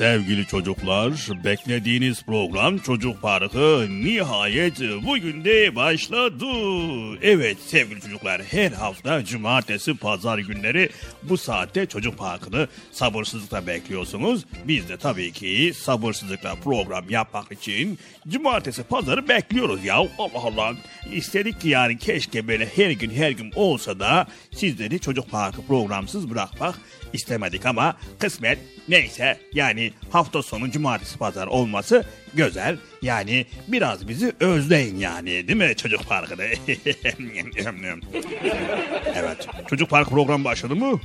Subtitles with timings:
[0.00, 1.12] Sevgili çocuklar
[1.44, 6.46] beklediğiniz program Çocuk Parkı nihayet bugün de başladı.
[7.22, 10.90] Evet sevgili çocuklar her hafta cumartesi pazar günleri
[11.22, 14.44] bu saatte Çocuk Parkı'nı sabırsızlıkla bekliyorsunuz.
[14.68, 19.94] Biz de tabii ki sabırsızlıkla program yapmak için cumartesi pazarı bekliyoruz ya.
[19.94, 20.74] Allah Allah
[21.12, 26.30] istedik ki yani keşke böyle her gün her gün olsa da sizleri Çocuk Parkı programsız
[26.30, 26.74] bırakmak
[27.12, 28.58] istemedik ama kısmet
[28.88, 32.04] neyse yani hafta sonu cumartesi pazar olması
[32.34, 32.78] güzel.
[33.02, 36.42] Yani biraz bizi özleyin yani değil mi çocuk parkını?
[39.14, 41.00] evet çocuk park programı başladı mı?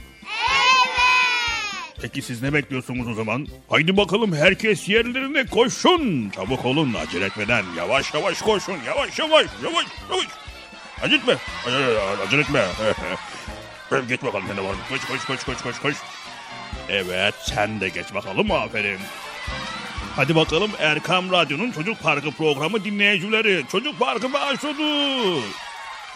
[2.02, 3.48] Peki siz ne bekliyorsunuz o zaman?
[3.70, 6.30] Haydi bakalım herkes yerlerine koşun.
[6.30, 7.66] Çabuk olun acele etmeden.
[7.78, 8.78] Yavaş yavaş koşun.
[8.88, 10.26] Yavaş yavaş yavaş yavaş.
[11.02, 11.36] Acele etme.
[11.68, 12.66] Acele, acele etme.
[14.10, 14.76] Geç bakalım sen de var.
[14.90, 15.96] Koş koş koş koş koş koş.
[16.90, 19.00] Evet sen de geç bakalım aferin.
[20.16, 23.64] Hadi bakalım Erkam Radyo'nun Çocuk Parkı programı dinleyicileri.
[23.72, 24.84] Çocuk Parkı başladı.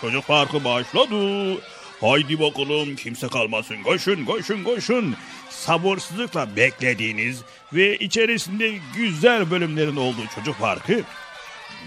[0.01, 1.53] Çocuk Parkı başladı.
[2.01, 3.83] Haydi bakalım kimse kalmasın.
[3.83, 5.15] Koşun koşun koşun.
[5.49, 7.41] Sabırsızlıkla beklediğiniz
[7.73, 11.01] ve içerisinde güzel bölümlerin olduğu çocuk parkı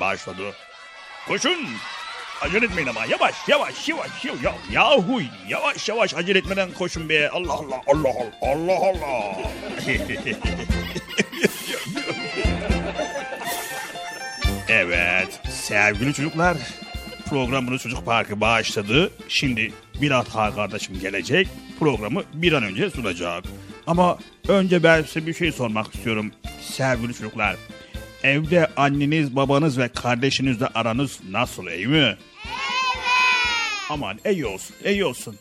[0.00, 0.52] başladı.
[1.28, 1.58] Koşun.
[2.42, 7.30] Acele etmeyin ama yavaş yavaş yavaş yavaş ya, yahu yavaş yavaş acele etmeden koşun be
[7.30, 9.36] Allah Allah Allah Allah Allah Allah.
[14.68, 16.56] evet sevgili çocuklar
[17.28, 19.10] programımız Çocuk Parkı başladı.
[19.28, 21.48] Şimdi Birat Ağa kardeşim gelecek
[21.78, 23.44] programı bir an önce sunacak.
[23.86, 24.18] Ama
[24.48, 27.56] önce ben size bir şey sormak istiyorum sevgili çocuklar.
[28.22, 31.96] Evde anneniz, babanız ve kardeşinizle aranız nasıl iyi mi?
[31.96, 32.18] Evet.
[33.90, 35.36] Aman iyi olsun, iyi olsun.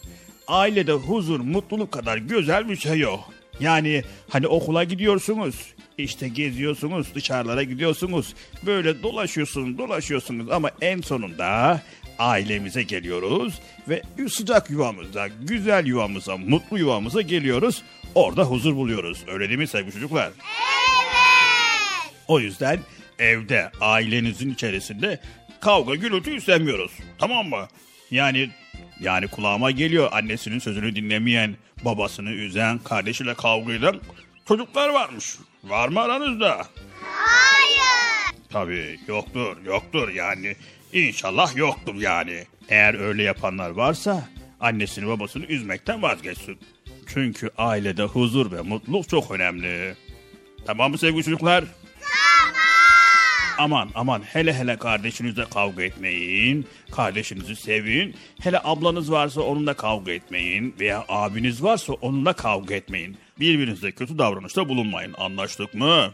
[0.47, 3.19] Ailede huzur, mutluluk kadar güzel bir şey yok.
[3.59, 5.55] Yani hani okula gidiyorsunuz,
[5.97, 8.33] işte geziyorsunuz, dışarılara gidiyorsunuz.
[8.65, 11.81] Böyle dolaşıyorsunuz, dolaşıyorsunuz ama en sonunda
[12.19, 17.83] ailemize geliyoruz ve sıcak yuvamıza, güzel yuvamıza, mutlu yuvamıza geliyoruz.
[18.15, 19.23] Orada huzur buluyoruz.
[19.27, 20.25] Öyle değil mi sevgili çocuklar?
[20.25, 20.90] Evet.
[22.27, 22.79] O yüzden
[23.19, 25.19] evde, ailenizin içerisinde
[25.61, 26.91] kavga gürültü istemiyoruz.
[27.19, 27.67] Tamam mı?
[28.11, 28.49] Yani
[28.99, 33.99] yani kulağıma geliyor annesinin sözünü dinlemeyen, babasını üzen, kardeşiyle kavga eden
[34.47, 35.35] çocuklar varmış.
[35.63, 36.67] Var mı aranızda?
[37.01, 38.35] Hayır.
[38.49, 40.55] Tabii yoktur, yoktur yani.
[40.93, 42.45] İnşallah yoktur yani.
[42.69, 44.29] Eğer öyle yapanlar varsa
[44.59, 46.59] annesini babasını üzmekten vazgeçsin.
[47.07, 49.95] Çünkü ailede huzur ve mutluluk çok önemli.
[50.65, 51.63] Tamam mı sevgili çocuklar?
[53.57, 56.67] Aman aman hele hele kardeşinizle kavga etmeyin.
[56.91, 58.15] Kardeşinizi sevin.
[58.43, 60.75] Hele ablanız varsa onunla kavga etmeyin.
[60.79, 63.17] Veya abiniz varsa onunla kavga etmeyin.
[63.39, 65.13] Birbirinize kötü davranışta bulunmayın.
[65.17, 65.93] Anlaştık mı?
[65.93, 66.13] Anlaştık.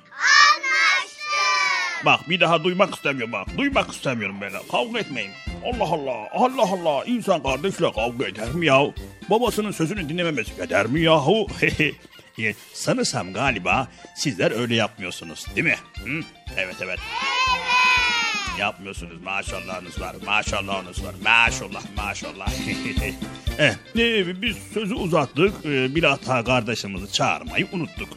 [2.06, 3.58] Bak bir daha duymak istemiyorum bak.
[3.58, 4.58] Duymak istemiyorum böyle.
[4.72, 5.32] Kavga etmeyin.
[5.66, 6.28] Allah Allah.
[6.34, 7.06] Allah Allah.
[7.06, 8.82] İnsan kardeşle kavga eder mi ya?
[9.30, 11.48] Babasının sözünü dinlememesi eder mi yahu?
[12.74, 15.76] Sanırsam galiba sizler öyle yapmıyorsunuz değil mi?
[16.04, 16.20] Hı?
[16.58, 17.00] Evet evet.
[17.00, 17.00] Evet.
[18.60, 22.48] Yapmıyorsunuz maşallahınız var maşallahınız var maşallah maşallah.
[23.60, 28.10] eh, e, biz sözü uzattık e, Bilata kardeşimizi çağırmayı unuttuk.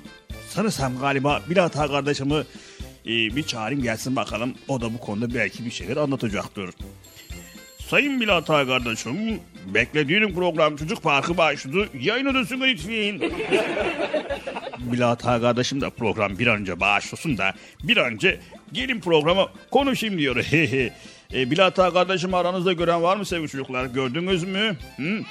[0.48, 2.44] Sanırsam galiba Bilata kardeşimi
[3.06, 6.70] e, bir çağırayım gelsin bakalım o da bu konuda belki bir şeyler anlatacaktır.
[7.90, 9.40] Sayın Bilata kardeşim,
[9.74, 11.88] beklediğin program Çocuk Parkı başladı.
[12.00, 13.20] Yayın odasına lütfen.
[14.78, 18.40] Bilata kardeşim de program bir an önce başlasın da bir an önce
[18.72, 20.36] gelin programa konuşayım diyor.
[21.34, 23.86] e, Bilata kardeşim aranızda gören var mı sevgili çocuklar?
[23.86, 24.76] Gördünüz mü?
[24.96, 25.02] Hı?
[25.02, 25.24] Evet.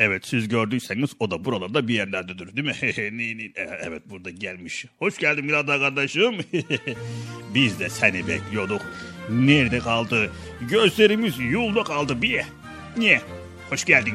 [0.00, 2.74] Evet siz gördüyseniz o da buralarda bir yerlerdedir değil mi?
[3.56, 4.84] E, evet burada gelmiş.
[4.98, 6.38] Hoş geldin Bilata kardeşim.
[7.54, 8.82] Biz de seni bekliyorduk.
[9.30, 10.30] Nerede kaldı?
[10.60, 12.40] Gözlerimiz yolda kaldı bir.
[12.96, 13.20] Niye?
[13.70, 14.14] Hoş geldin.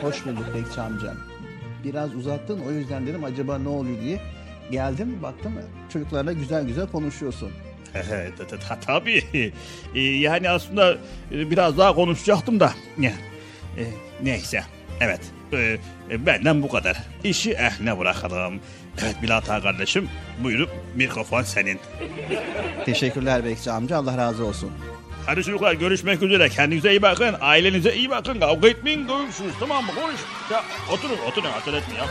[0.00, 1.16] Hoş bulduk Bekçi amcam.
[1.84, 4.20] Biraz uzattın o yüzden dedim acaba ne oluyor diye.
[4.70, 5.52] Geldim baktım
[5.92, 7.50] çocuklarla güzel güzel konuşuyorsun.
[8.86, 9.52] Tabii.
[9.94, 10.96] E, yani aslında
[11.32, 12.72] e, biraz daha konuşacaktım da.
[13.02, 13.84] E,
[14.22, 14.62] neyse.
[15.00, 15.20] Evet.
[16.26, 16.96] Benden bu kadar.
[17.24, 18.60] İşi ehne bırakalım.
[19.04, 20.08] Evet Bilata kardeşim
[20.44, 21.80] buyurup mikrofon senin.
[22.84, 24.70] Teşekkürler Bekçi amca Allah razı olsun.
[25.26, 26.48] Hadi çocuklar görüşmek üzere.
[26.48, 27.34] Kendinize iyi bakın.
[27.40, 28.40] Ailenize iyi bakın.
[28.40, 29.06] Kavga etmeyin.
[29.06, 29.52] Görüşürüz.
[29.60, 29.90] Tamam mı?
[29.94, 30.20] Konuş.
[30.50, 31.48] Ya, oturun oturun.
[31.60, 32.04] Acele etmeyin.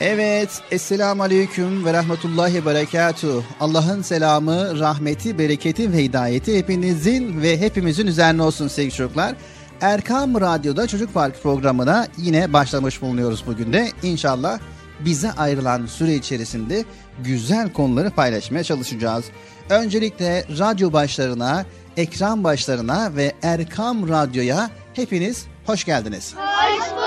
[0.00, 3.44] Evet, Esselamu Aleyküm ve Rahmetullahi Berekatuhu.
[3.60, 9.34] Allah'ın selamı, rahmeti, bereketi ve hidayeti hepinizin ve hepimizin üzerine olsun sevgili çocuklar.
[9.80, 13.88] Erkam Radyo'da Çocuk Park programına yine başlamış bulunuyoruz bugün de.
[14.02, 14.58] İnşallah
[15.00, 16.84] bize ayrılan süre içerisinde
[17.24, 19.24] güzel konuları paylaşmaya çalışacağız.
[19.70, 21.64] Öncelikle radyo başlarına,
[21.96, 26.34] ekran başlarına ve Erkam Radyo'ya hepiniz hoş geldiniz.
[26.36, 26.98] Hoş bulduk.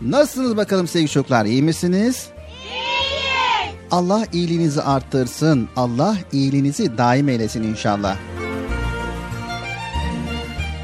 [0.00, 2.26] Nasılsınız bakalım sevgili çocuklar, iyi misiniz?
[2.64, 3.76] İyiyiz.
[3.90, 8.16] Allah iyiliğinizi arttırsın, Allah iyiliğinizi daim eylesin inşallah.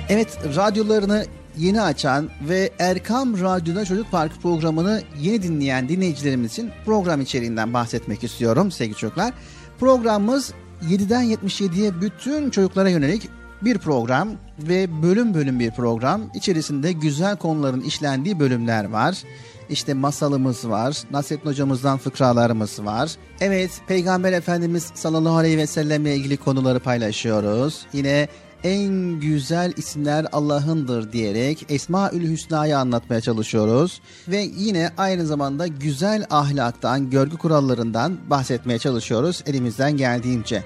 [0.08, 1.24] Evet, radyolarını
[1.58, 8.24] yeni açan ve Erkam Radyo'da Çocuk Parkı programını yeni dinleyen dinleyicilerimiz için program içeriğinden bahsetmek
[8.24, 9.34] istiyorum sevgili çocuklar.
[9.80, 13.28] Programımız 7'den 77'ye bütün çocuklara yönelik
[13.62, 14.28] bir program
[14.58, 16.22] ve bölüm bölüm bir program.
[16.34, 19.22] İçerisinde güzel konuların işlendiği bölümler var.
[19.70, 20.96] İşte masalımız var.
[21.10, 23.10] Nasrettin hocamızdan fıkralarımız var.
[23.40, 27.86] Evet Peygamber Efendimiz sallallahu aleyhi ve sellemle ilgili konuları paylaşıyoruz.
[27.92, 28.28] Yine
[28.64, 34.00] en güzel isimler Allah'ındır diyerek Esmaül Hüsna'yı anlatmaya çalışıyoruz.
[34.28, 40.62] Ve yine aynı zamanda güzel ahlaktan, görgü kurallarından bahsetmeye çalışıyoruz elimizden geldiğince.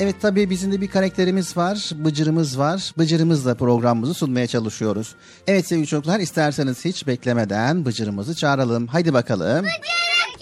[0.00, 2.92] Evet tabii bizim de bir karakterimiz var, bıcırımız var.
[2.98, 5.14] Bıcırımızla programımızı sunmaya çalışıyoruz.
[5.46, 8.86] Evet sevgili çocuklar isterseniz hiç beklemeden bıcırımızı çağıralım.
[8.86, 9.64] Haydi bakalım.
[9.64, 10.37] Bıcırık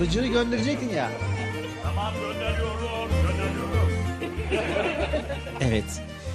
[0.00, 1.10] bıcırı gönderecektin ya.
[1.82, 3.90] Tamam gönderiyorum, gönderiyorum.
[5.60, 5.84] Evet.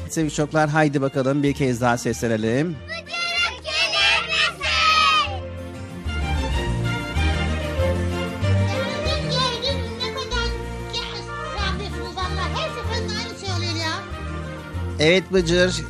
[0.09, 2.75] Sevgili çocuklar haydi bakalım bir kez daha seslenelim.
[2.87, 4.65] Bıcırık gelir misin?
[9.05, 10.47] Gelin gelin ne kadar
[10.95, 11.07] ya,
[11.67, 13.93] yapıyorsunuz valla her seferinde aynı şey oluyor ya.
[14.99, 15.81] Evet Bıcır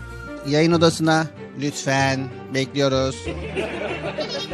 [0.47, 1.25] yayın odasına
[1.61, 2.19] lütfen
[2.53, 3.15] bekliyoruz.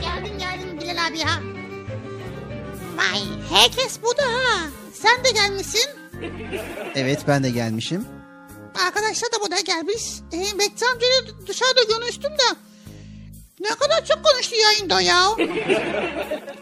[0.01, 1.27] Geldim geldim Bilal abi ya.
[2.97, 4.59] Vay herkes burada ha.
[4.93, 5.89] Sen de gelmişsin.
[6.95, 8.05] Evet ben de gelmişim.
[8.87, 10.03] Arkadaşlar da burada gelmiş.
[10.33, 12.55] E, Bekçi amcayla dışarıda konuştum da.
[13.59, 15.27] Ne kadar çok konuştu yayında ya.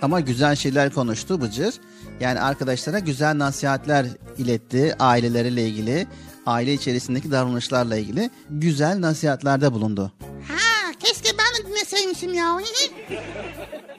[0.02, 1.74] Ama güzel şeyler konuştu Bıcır.
[2.20, 4.06] Yani arkadaşlara güzel nasihatler
[4.38, 6.08] iletti aileleriyle ilgili.
[6.46, 10.12] Aile içerisindeki davranışlarla ilgili güzel nasihatlerde bulundu.
[10.48, 12.60] Ha keşke ben de dinleseymişim ya.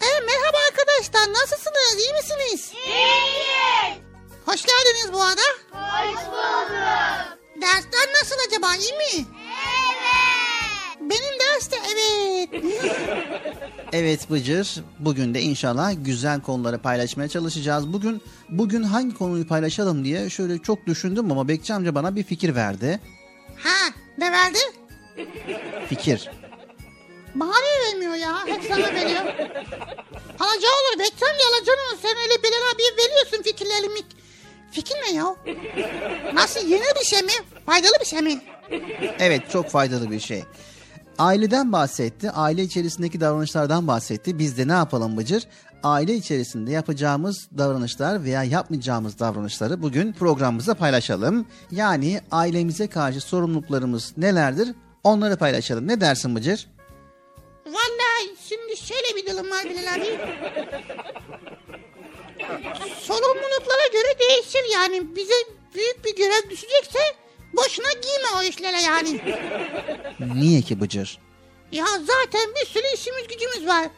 [0.01, 2.73] e, merhaba arkadaşlar nasılsınız iyi misiniz?
[2.87, 3.99] İyiyiz.
[4.47, 5.41] Hoş geldiniz bu arada.
[5.71, 7.39] Hoş bulduk.
[7.63, 9.27] Dersler nasıl acaba iyi mi?
[9.27, 11.01] Evet.
[11.01, 12.65] Benim ders de evet.
[13.93, 17.93] Evet Bıcır, bugün de inşallah güzel konuları paylaşmaya çalışacağız.
[17.93, 22.55] Bugün bugün hangi konuyu paylaşalım diye şöyle çok düşündüm ama Bekçi amca bana bir fikir
[22.55, 23.01] verdi.
[23.65, 23.89] ha
[24.19, 24.59] ne verdi?
[25.89, 26.31] Fikir.
[27.41, 28.47] Bana niye vermiyor ya?
[28.47, 29.23] Hep sana veriyor.
[30.41, 30.99] Alacağı olur.
[30.99, 31.99] Bekçam ya olur.
[32.03, 34.01] Sen öyle Bilal abiye veriyorsun fikirlerimi.
[34.71, 35.37] Fikir ne ya?
[36.35, 37.33] Nasıl yeni bir şey mi?
[37.67, 38.41] Faydalı bir şey mi?
[39.19, 40.45] Evet çok faydalı bir şey.
[41.19, 44.39] Aileden bahsetti, aile içerisindeki davranışlardan bahsetti.
[44.39, 45.43] Biz de ne yapalım Bıcır?
[45.83, 51.47] Aile içerisinde yapacağımız davranışlar veya yapmayacağımız davranışları bugün programımızda paylaşalım.
[51.71, 54.69] Yani ailemize karşı sorumluluklarımız nelerdir?
[55.05, 55.89] Onları paylaşalım.
[55.89, 56.67] Ne dersin Bıcır?
[57.67, 60.19] Vallahi şimdi şöyle bir durum var Bilal abi.
[63.01, 65.17] Sorumluluklara göre değişir yani.
[65.17, 65.35] Bize
[65.75, 66.99] büyük bir görev düşecekse
[67.53, 69.21] boşuna giyme o işlere yani.
[70.35, 71.19] Niye ki Bıcır?
[71.73, 73.89] Ya zaten bir sürü işimiz gücümüz var.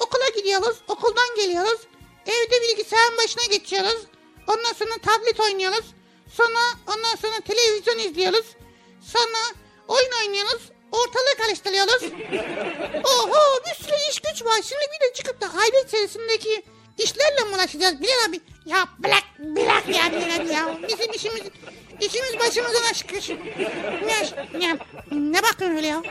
[0.00, 1.80] Okula gidiyoruz, okuldan geliyoruz.
[2.26, 4.02] Evde bilgisayarın başına geçiyoruz.
[4.48, 5.84] Ondan sonra tablet oynuyoruz.
[6.32, 8.46] Sonra ondan sonra televizyon izliyoruz.
[9.00, 9.38] Sonra
[9.88, 10.62] oyun oynuyoruz.
[10.92, 12.02] Ortalığı karıştırıyoruz.
[13.04, 14.54] Oho bir sürü iş güç var.
[14.62, 16.62] Şimdi bir de çıkıp da aile içerisindeki
[16.98, 18.40] işlerle mi uğraşacağız Bilal abi?
[18.66, 20.78] Ya bırak bırak ya Bilal abi ya.
[20.88, 21.42] Bizim işimiz
[22.00, 23.30] işimiz başımızdan aşkış.
[24.06, 24.28] Ne,
[24.60, 24.78] ne,
[25.32, 26.02] ne bakıyorsun öyle ya?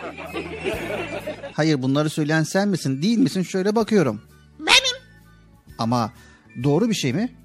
[1.54, 4.22] Hayır bunları söyleyen sen misin değil misin şöyle bakıyorum.
[4.60, 5.04] Benim.
[5.78, 6.14] Ama
[6.64, 7.36] doğru bir şey mi?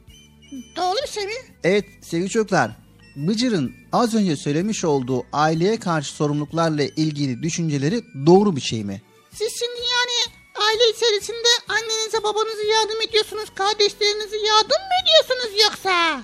[0.76, 1.32] Doğru bir şey mi?
[1.64, 2.70] Evet sevgili çocuklar.
[3.16, 9.02] Bıcır'ın az önce söylemiş olduğu aileye karşı sorumluluklarla ilgili düşünceleri doğru bir şey mi?
[9.34, 16.22] Siz şimdi yani aile içerisinde annenize babanıza yardım ediyorsunuz, kardeşlerinize yardım mı ediyorsunuz yoksa?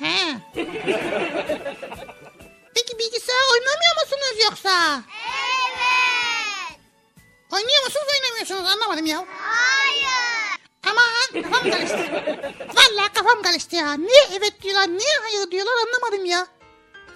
[0.00, 0.36] He.
[2.74, 5.02] Peki bilgisayar oynamıyor musunuz yoksa?
[5.26, 6.78] Evet.
[7.52, 9.26] Oynuyor musunuz oynamıyorsunuz anlamadım ya.
[9.38, 10.29] Hayır.
[10.86, 11.98] Aman kafam karıştı.
[12.76, 13.92] Vallahi kafam karıştı ya.
[13.94, 16.46] Niye evet diyorlar, niye hayır diyorlar anlamadım ya.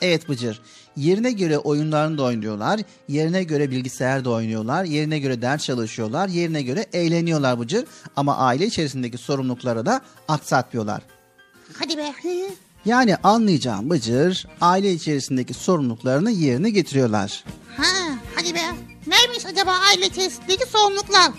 [0.01, 0.61] Evet Bıcır.
[0.97, 2.81] Yerine göre oyunlarını da oynuyorlar.
[3.09, 4.85] Yerine göre bilgisayar da oynuyorlar.
[4.85, 6.29] Yerine göre ders çalışıyorlar.
[6.29, 7.85] Yerine göre eğleniyorlar Bıcır.
[8.17, 11.03] Ama aile içerisindeki sorumlulukları da aksatmıyorlar.
[11.79, 12.15] Hadi be.
[12.85, 17.45] Yani anlayacağım Bıcır aile içerisindeki sorumluluklarını yerine getiriyorlar.
[17.77, 17.85] Ha,
[18.35, 18.61] hadi be.
[19.07, 21.33] Neymiş acaba aile içerisindeki sorumluluklar?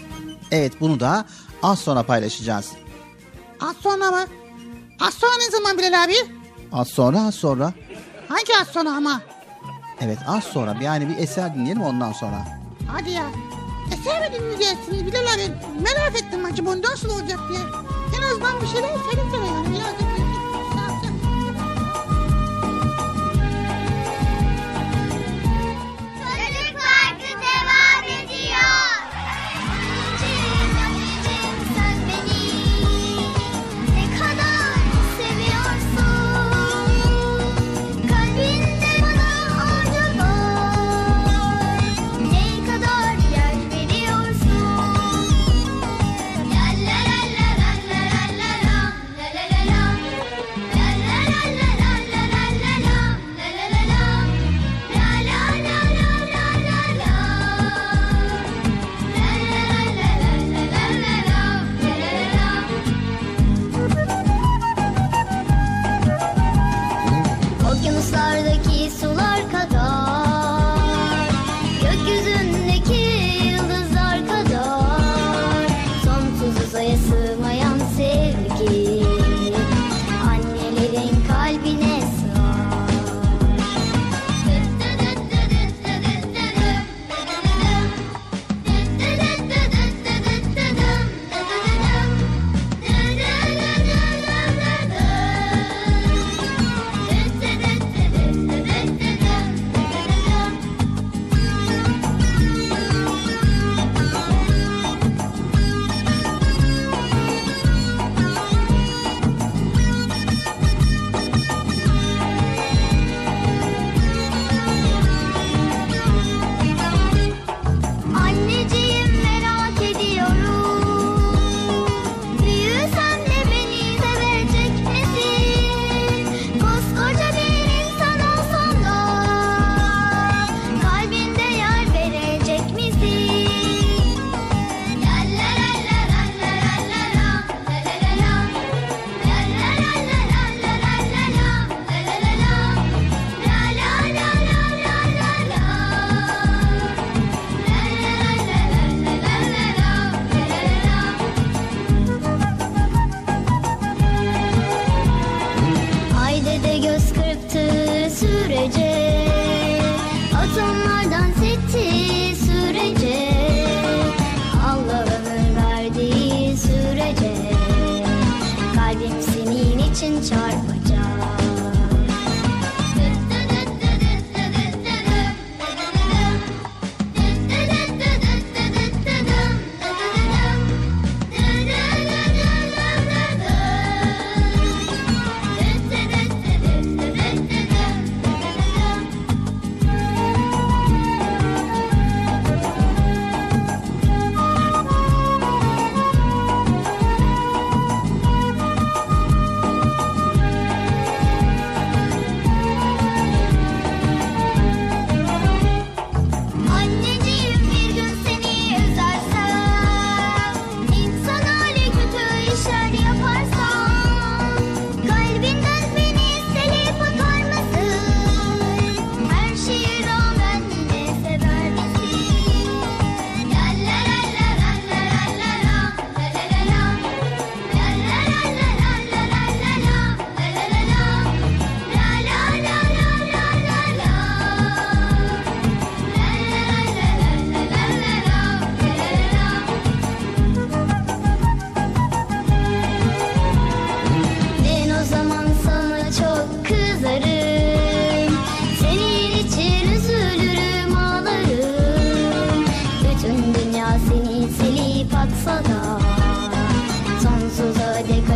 [0.51, 1.25] Evet bunu da
[1.63, 2.71] az sonra paylaşacağız.
[3.61, 4.25] Az sonra mı?
[4.99, 6.15] Az sonra ne zaman Bilal abi?
[6.71, 7.73] Az sonra az sonra.
[8.29, 9.21] Hangi az sonra ama?
[10.01, 12.45] Evet az sonra yani bir eser dinleyelim ondan sonra.
[12.87, 13.25] Hadi ya.
[13.93, 15.53] Eser mi dinleyeceksiniz Bilal abi?
[15.81, 17.59] Merak ettim acaba nasıl olacak diye.
[18.17, 19.67] En azından bir şeyler söylesene yani.
[19.75, 20.04] Birazcık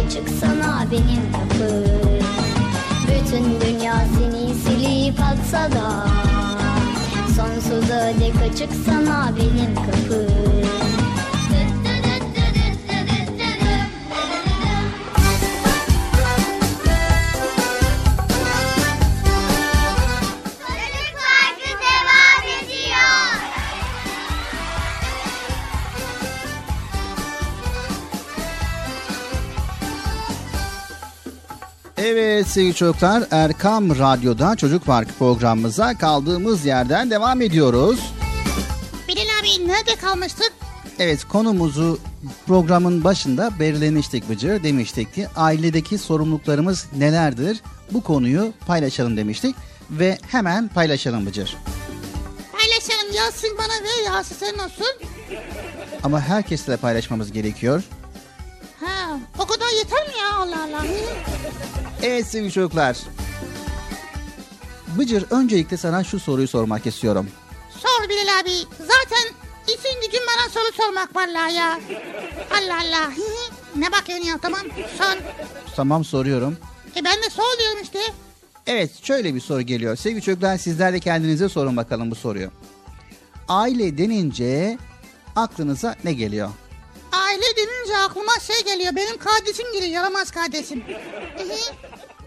[0.10, 2.20] Sonsuza dek açık sana benim kapım
[3.08, 6.08] Bütün dünya seni silip atsa da
[7.36, 10.39] Sonsuza dek açık sana benim kapım
[32.50, 38.00] sevgili çocuklar Erkam Radyo'da Çocuk Parkı programımıza kaldığımız yerden devam ediyoruz.
[39.08, 40.54] Bilal abi nerede kalmıştık?
[41.00, 42.00] Evet konumuzu
[42.48, 44.64] programın başında belirlemiştik Bıcır.
[44.64, 47.62] Demiştik ki ailedeki sorumluluklarımız nelerdir?
[47.92, 49.56] Bu konuyu paylaşalım demiştik
[49.92, 51.58] ve hemen paylaşalım Bıcır.
[52.52, 55.08] Paylaşalım yazsın bana ve yazsın olsun.
[56.04, 57.84] Ama herkesle paylaşmamız gerekiyor.
[59.40, 60.86] O kadar yeter mi ya Allah Allah.
[62.04, 62.98] Evet sevgili çocuklar.
[64.98, 67.30] Bıcır öncelikle sana şu soruyu sormak istiyorum.
[67.80, 68.52] Sor Bilal abi.
[68.80, 69.34] Zaten
[69.68, 71.80] işin gücün bana soru sormak vallahi ya.
[72.58, 73.12] Allah Allah.
[73.76, 74.62] ne bakıyorsun ya tamam
[74.98, 75.18] sor.
[75.76, 76.58] Tamam soruyorum.
[76.96, 78.00] E ben de sor diyorum işte.
[78.68, 79.96] Evet şöyle bir soru geliyor.
[79.96, 82.52] Sevgili çocuklar sizler de kendinize sorun bakalım bu soruyu.
[83.48, 84.78] Aile denince
[85.36, 86.50] aklınıza ne geliyor?
[87.30, 88.96] Aile denince aklıma şey geliyor.
[88.96, 89.92] Benim kardeşim geliyor.
[89.92, 90.84] Yaramaz kardeşim.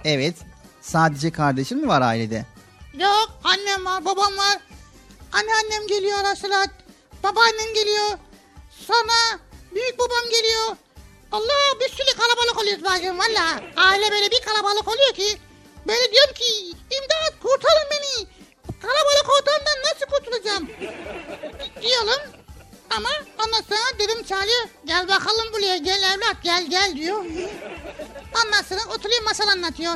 [0.05, 0.35] Evet
[0.81, 2.47] sadece kardeşin mi var ailede?
[2.95, 4.59] Yok annem var babam var.
[5.33, 6.67] Anneannem geliyor ara sıra.
[7.23, 8.07] Babaannem geliyor.
[8.87, 9.39] Sonra
[9.75, 10.77] büyük babam geliyor.
[11.33, 13.61] Allah bir sürü kalabalık oluyoruz bazen valla.
[13.77, 15.39] Aile böyle bir kalabalık oluyor ki.
[15.87, 18.27] Böyle diyorum ki imdat kurtarın beni.
[18.83, 20.69] Kalabalık ortamdan nasıl kurtulacağım?
[21.83, 22.42] Diyorum.
[22.97, 24.69] Ama ondan sonra dedim çağırıyor.
[24.87, 27.25] Gel bakalım buraya gel evlat gel gel diyor.
[28.45, 29.95] Ondan sonra oturuyor masal anlatıyor.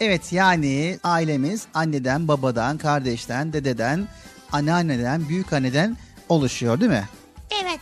[0.00, 4.08] Evet yani ailemiz anneden, babadan, kardeşten, dededen,
[4.52, 5.96] anneanneden, büyükanneden
[6.28, 7.08] oluşuyor değil mi?
[7.62, 7.80] evet.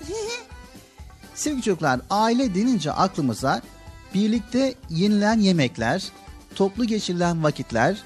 [1.34, 3.62] Sevgili çocuklar aile denince aklımıza
[4.14, 6.04] birlikte yenilen yemekler,
[6.54, 7.96] toplu geçirilen vakitler,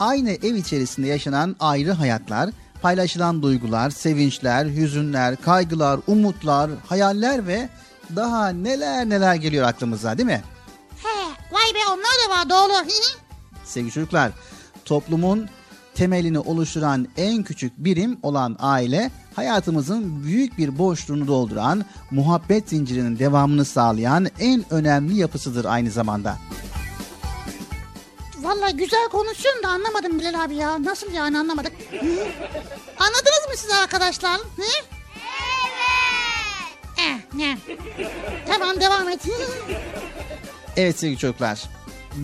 [0.00, 2.50] aynı ev içerisinde yaşanan ayrı hayatlar,
[2.82, 7.68] paylaşılan duygular, sevinçler, hüzünler, kaygılar, umutlar, hayaller ve
[8.16, 10.42] daha neler neler geliyor aklımıza değil mi?
[11.02, 12.88] He, vay be onlar da var doğru.
[13.64, 14.32] Sevgili çocuklar,
[14.84, 15.48] toplumun
[15.94, 23.64] temelini oluşturan en küçük birim olan aile, hayatımızın büyük bir boşluğunu dolduran, muhabbet zincirinin devamını
[23.64, 26.36] sağlayan en önemli yapısıdır aynı zamanda.
[28.48, 30.84] Vallahi güzel konuşuyorsun da anlamadım Bilal abi ya.
[30.84, 31.72] Nasıl yani anlamadık.
[32.98, 34.36] Anladınız mı siz arkadaşlar?
[34.36, 34.84] He?
[36.98, 37.20] Evet.
[37.32, 37.58] Eh, ne?
[38.46, 39.20] Tamam devam et.
[40.76, 41.62] Evet sevgili çocuklar,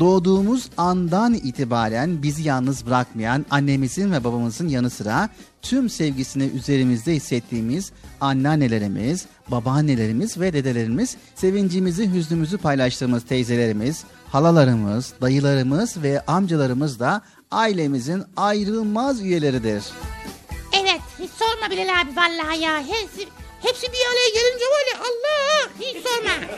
[0.01, 5.29] doğduğumuz andan itibaren bizi yalnız bırakmayan annemizin ve babamızın yanı sıra
[5.63, 16.21] tüm sevgisini üzerimizde hissettiğimiz anneannelerimiz, babaannelerimiz ve dedelerimiz, sevincimizi, hüznümüzü paylaştığımız teyzelerimiz, halalarımız, dayılarımız ve
[16.27, 19.85] amcalarımız da ailemizin ayrılmaz üyeleridir.
[20.73, 22.79] evet hiç sorma Bilal abi vallahi ya.
[22.79, 23.29] Hepsi,
[23.63, 26.55] hepsi bir araya gelince böyle Allah hiç sorma.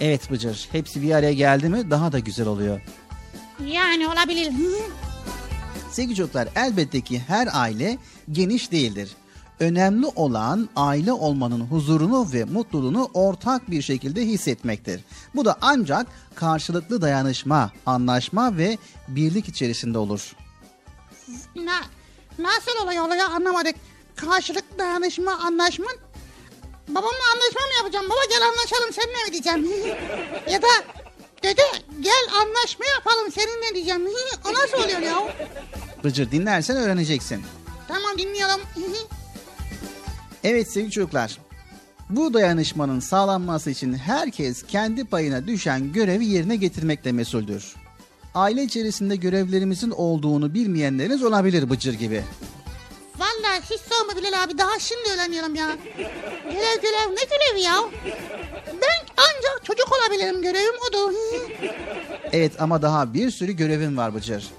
[0.00, 2.80] Evet Bıcır hepsi bir araya geldi mi daha da güzel oluyor.
[3.66, 4.52] Yani olabilir.
[5.90, 7.98] Sevgili çocuklar elbette ki her aile
[8.32, 9.10] geniş değildir.
[9.60, 15.00] Önemli olan aile olmanın huzurunu ve mutluluğunu ortak bir şekilde hissetmektir.
[15.34, 20.36] Bu da ancak karşılıklı dayanışma, anlaşma ve birlik içerisinde olur.
[21.56, 21.80] Na,
[22.38, 23.74] nasıl olay oluyor anlamadık.
[24.16, 25.86] Karşılıklı dayanışma, anlaşma.
[26.88, 28.06] Babamla anlaşma mı yapacağım?
[28.06, 29.66] Baba gel anlaşalım seninle mi diyeceğim?
[30.52, 30.68] ya da
[31.42, 31.62] dede
[32.00, 34.06] gel anlaşma yapalım seninle diyeceğim.
[34.48, 35.34] o nasıl oluyor ya?
[36.04, 37.42] Bıcır dinlersen öğreneceksin.
[37.88, 38.60] Tamam dinliyorum.
[40.44, 41.38] Evet sevgili çocuklar.
[42.10, 47.74] Bu dayanışmanın sağlanması için herkes kendi payına düşen görevi yerine getirmekle mesuldür.
[48.34, 52.24] Aile içerisinde görevlerimizin olduğunu bilmeyenleriniz olabilir Bıcır gibi.
[53.18, 55.76] Vallahi hiç sorma Bilal abi daha şimdi öğreniyorum ya.
[56.44, 57.76] Görev görev ne görevi ya?
[58.66, 61.14] Ben ancak çocuk olabilirim görevim odur.
[62.32, 64.50] Evet ama daha bir sürü görevim var Bıcır.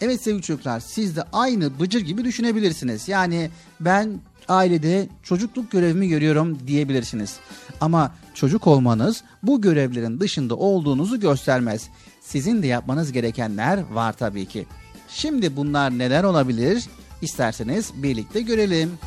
[0.00, 3.08] Evet sevgili çocuklar siz de aynı Bıcır gibi düşünebilirsiniz.
[3.08, 7.36] Yani ben ailede çocukluk görevimi görüyorum diyebilirsiniz.
[7.80, 11.88] Ama çocuk olmanız bu görevlerin dışında olduğunuzu göstermez.
[12.20, 14.66] Sizin de yapmanız gerekenler var tabii ki.
[15.08, 16.84] Şimdi bunlar neler olabilir?
[17.22, 18.98] İsterseniz birlikte görelim.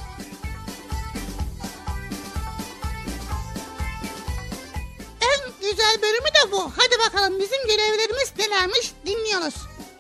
[5.22, 6.62] En güzel bölümü de bu.
[6.62, 9.56] Hadi bakalım bizim görevlerimiz nelermiş dinliyoruz.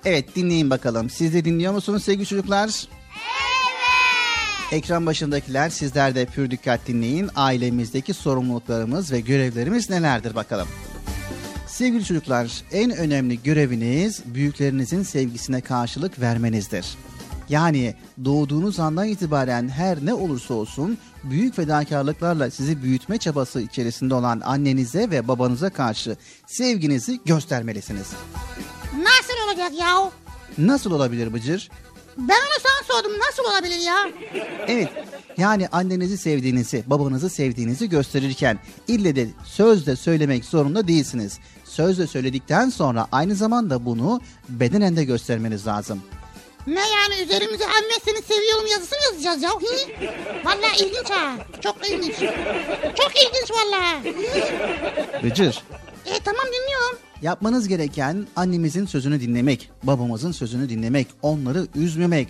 [0.05, 1.09] Evet dinleyin bakalım.
[1.09, 2.87] Siz de dinliyor musunuz sevgili çocuklar?
[4.71, 7.29] Ekran başındakiler sizler de pür dikkat dinleyin.
[7.35, 10.67] Ailemizdeki sorumluluklarımız ve görevlerimiz nelerdir bakalım.
[11.67, 16.97] Sevgili çocuklar, en önemli göreviniz büyüklerinizin sevgisine karşılık vermenizdir.
[17.49, 24.41] Yani doğduğunuz andan itibaren her ne olursa olsun büyük fedakarlıklarla sizi büyütme çabası içerisinde olan
[24.45, 28.07] annenize ve babanıza karşı sevginizi göstermelisiniz.
[28.97, 30.11] Nasıl olacak ya?
[30.57, 31.69] Nasıl olabilir Bıcır?
[32.17, 34.09] Ben onu sana sordum nasıl olabilir ya?
[34.67, 34.89] Evet
[35.37, 41.39] yani annenizi sevdiğinizi, babanızı sevdiğinizi gösterirken ille de sözle söylemek zorunda değilsiniz.
[41.65, 46.01] Sözle söyledikten sonra aynı zamanda bunu bedenen de göstermeniz lazım.
[46.67, 49.49] Ne yani üzerimize anne seni seviyorum yazısı mı yazacağız ya?
[49.49, 50.05] Hı?
[50.45, 51.35] Vallahi ilginç ha.
[51.61, 52.15] Çok ilginç.
[52.95, 54.15] Çok ilginç vallahi.
[55.23, 55.63] Bıcır
[56.05, 56.97] E tamam dinliyorum.
[57.21, 62.27] Yapmanız gereken annemizin sözünü dinlemek, babamızın sözünü dinlemek, onları üzmemek,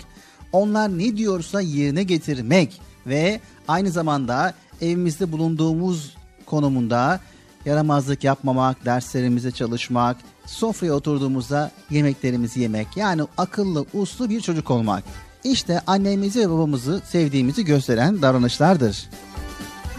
[0.52, 7.20] onlar ne diyorsa yerine getirmek ve aynı zamanda evimizde bulunduğumuz konumunda
[7.66, 12.88] yaramazlık yapmamak, derslerimize çalışmak, sofraya oturduğumuzda yemeklerimizi yemek.
[12.96, 15.04] Yani akıllı, uslu bir çocuk olmak.
[15.44, 19.10] İşte annemizi ve babamızı sevdiğimizi gösteren davranışlardır.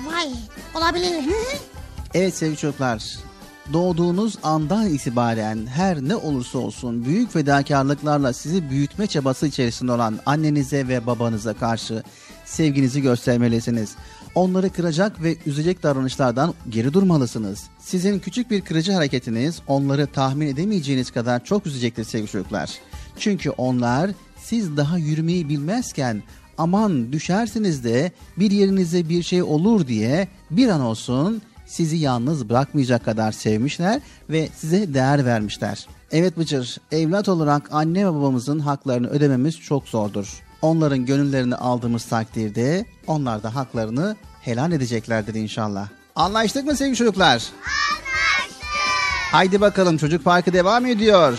[0.07, 0.29] Vay
[0.75, 1.25] olabilir.
[2.15, 3.19] Evet sevgili çocuklar,
[3.73, 10.89] doğduğunuz andan itibaren her ne olursa olsun büyük fedakarlıklarla sizi büyütme çabası içerisinde olan annenize
[10.89, 12.03] ve babanıza karşı
[12.45, 13.97] sevginizi göstermelisiniz.
[14.35, 17.63] Onları kıracak ve üzecek davranışlardan geri durmalısınız.
[17.79, 22.71] Sizin küçük bir kırıcı hareketiniz onları tahmin edemeyeceğiniz kadar çok üzecektir sevgili çocuklar.
[23.19, 26.23] Çünkü onlar siz daha yürümeyi bilmezken
[26.59, 33.05] aman düşersiniz de bir yerinize bir şey olur diye bir an olsun sizi yalnız bırakmayacak
[33.05, 34.01] kadar sevmişler
[34.31, 35.87] ve size değer vermişler.
[36.11, 40.43] Evet Bıcır, evlat olarak anne ve babamızın haklarını ödememiz çok zordur.
[40.63, 45.89] Onların gönüllerini aldığımız takdirde onlar da haklarını helal edeceklerdir inşallah.
[46.17, 47.33] Anlaştık mı sevgili çocuklar?
[47.33, 48.67] Anlaştık.
[49.33, 51.39] Haydi bakalım çocuk parkı devam ediyor.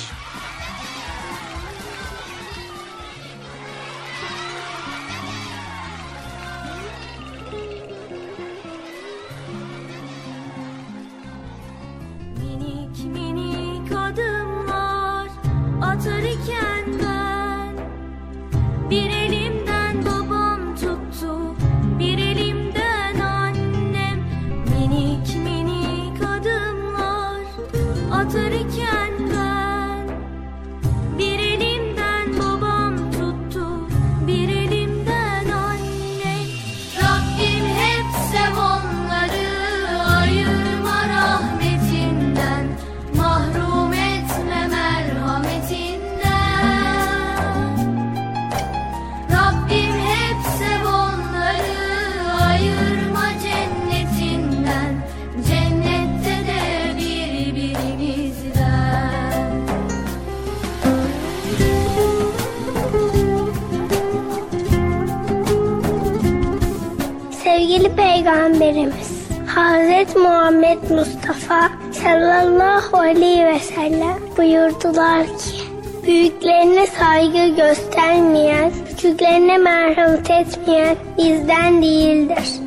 [80.17, 82.66] Merhamet etmeyen bizden değildir.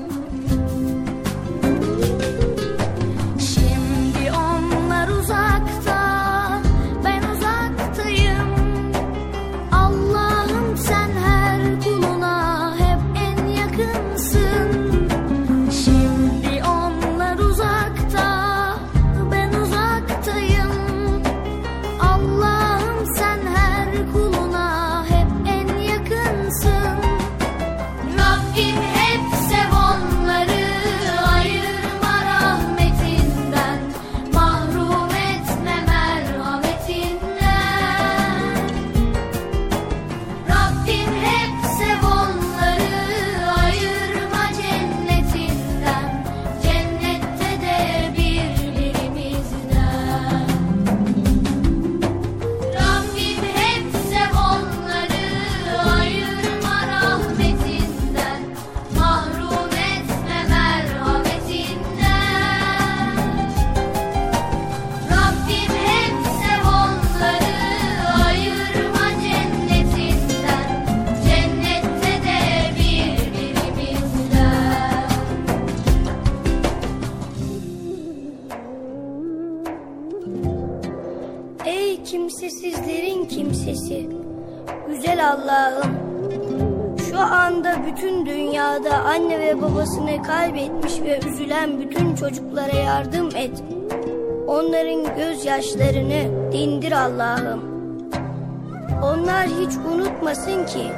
[100.40, 100.92] Unutmasın ki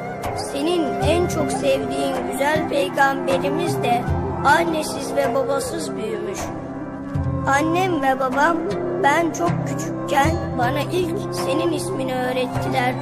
[0.51, 4.01] senin en çok sevdiğin güzel peygamberimiz de
[4.45, 6.39] annesiz ve babasız büyümüş.
[7.47, 8.57] Annem ve babam
[9.03, 12.93] ben çok küçükken bana ilk senin ismini öğrettiler.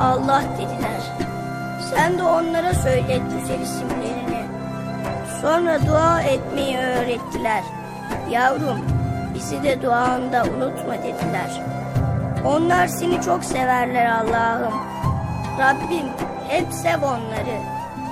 [0.00, 1.28] Allah dediler.
[1.94, 4.44] Sen de onlara söyle güzel isimlerini.
[5.42, 7.62] Sonra dua etmeyi öğrettiler.
[8.30, 8.78] Yavrum
[9.34, 11.62] bizi de duanda unutma dediler.
[12.46, 14.87] Onlar seni çok severler Allah'ım.
[15.58, 16.06] Rabbim
[16.48, 17.58] hep sev onları.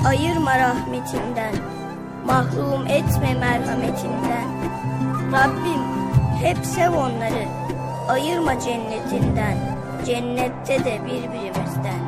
[0.07, 1.55] Ayırma rahmetinden.
[2.25, 4.49] Mahrum etme merhametinden.
[5.33, 5.83] Rabbim
[6.43, 7.45] hep sev onları.
[8.09, 9.57] Ayırma cennetinden.
[10.07, 12.06] Cennette de birbirimizden.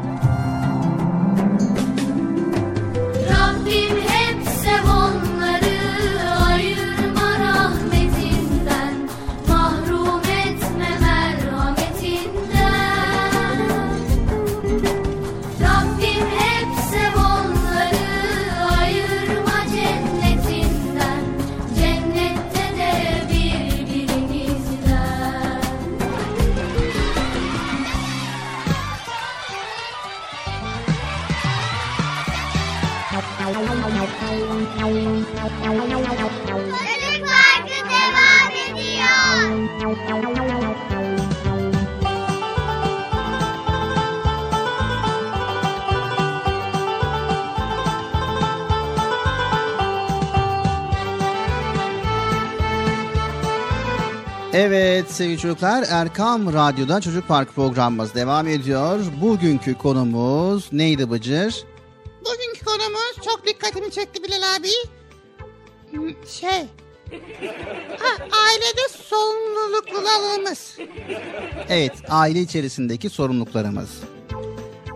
[55.18, 59.00] Sevgili çocuklar Erkam Radyo'da Çocuk Park programımız devam ediyor.
[59.20, 61.64] Bugünkü konumuz neydi Bıcır?
[62.20, 64.68] Bugünkü konumuz çok dikkatimi çekti Bilal abi.
[65.90, 66.66] Hmm, Şey.
[67.98, 70.76] Ha, ailede sorumluluklarımız.
[71.68, 73.90] Evet aile içerisindeki sorumluluklarımız.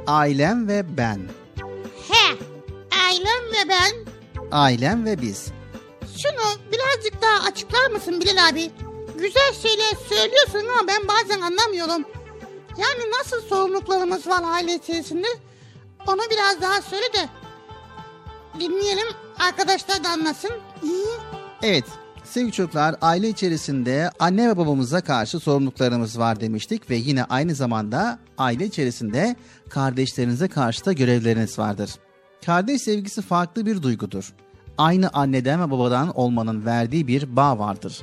[0.06, 1.20] Ailem ve ben.
[2.08, 2.36] He.
[3.06, 3.92] Ailem ve ben.
[4.52, 5.46] Ailem ve biz.
[6.16, 8.70] Şunu birazcık daha açıklar mısın Bilal abi?
[9.22, 12.04] Güzel şeyler söylüyorsun ama ben bazen anlamıyorum.
[12.78, 15.26] Yani nasıl sorumluluklarımız var aile içerisinde?
[16.06, 17.28] Onu biraz daha söyle de
[18.60, 19.06] dinleyelim.
[19.38, 20.50] Arkadaşlar da anlasın.
[21.62, 21.84] Evet
[22.24, 28.18] sevgili çocuklar aile içerisinde anne ve babamıza karşı sorumluluklarımız var demiştik ve yine aynı zamanda
[28.38, 29.36] aile içerisinde
[29.70, 31.90] kardeşlerinize karşı da görevleriniz vardır.
[32.46, 34.32] Kardeş sevgisi farklı bir duygudur.
[34.78, 38.02] Aynı anneden ve babadan olmanın verdiği bir bağ vardır.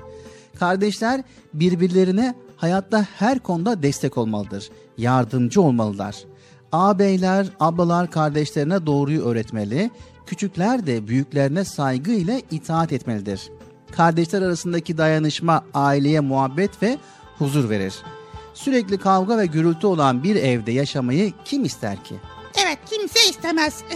[0.60, 4.70] Kardeşler birbirlerine hayatta her konuda destek olmalıdır.
[4.98, 6.16] Yardımcı olmalılar.
[6.72, 9.92] Ağabeyler, ablalar kardeşlerine doğruyu öğretmeli,
[10.26, 13.50] küçükler de büyüklerine saygı ile itaat etmelidir.
[13.92, 16.98] Kardeşler arasındaki dayanışma aileye muhabbet ve
[17.38, 17.96] huzur verir.
[18.54, 22.16] Sürekli kavga ve gürültü olan bir evde yaşamayı kim ister ki?
[22.66, 23.84] Evet kimse istemez.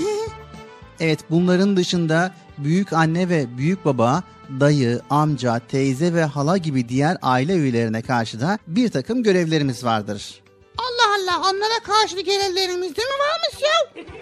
[1.00, 4.24] Evet bunların dışında büyük anne ve büyük baba
[4.60, 10.44] dayı, amca, teyze ve hala gibi diğer aile üyelerine karşı da bir takım görevlerimiz vardır.
[10.78, 14.04] Allah Allah onlara karşı görevlerimiz değil mi varmış ya?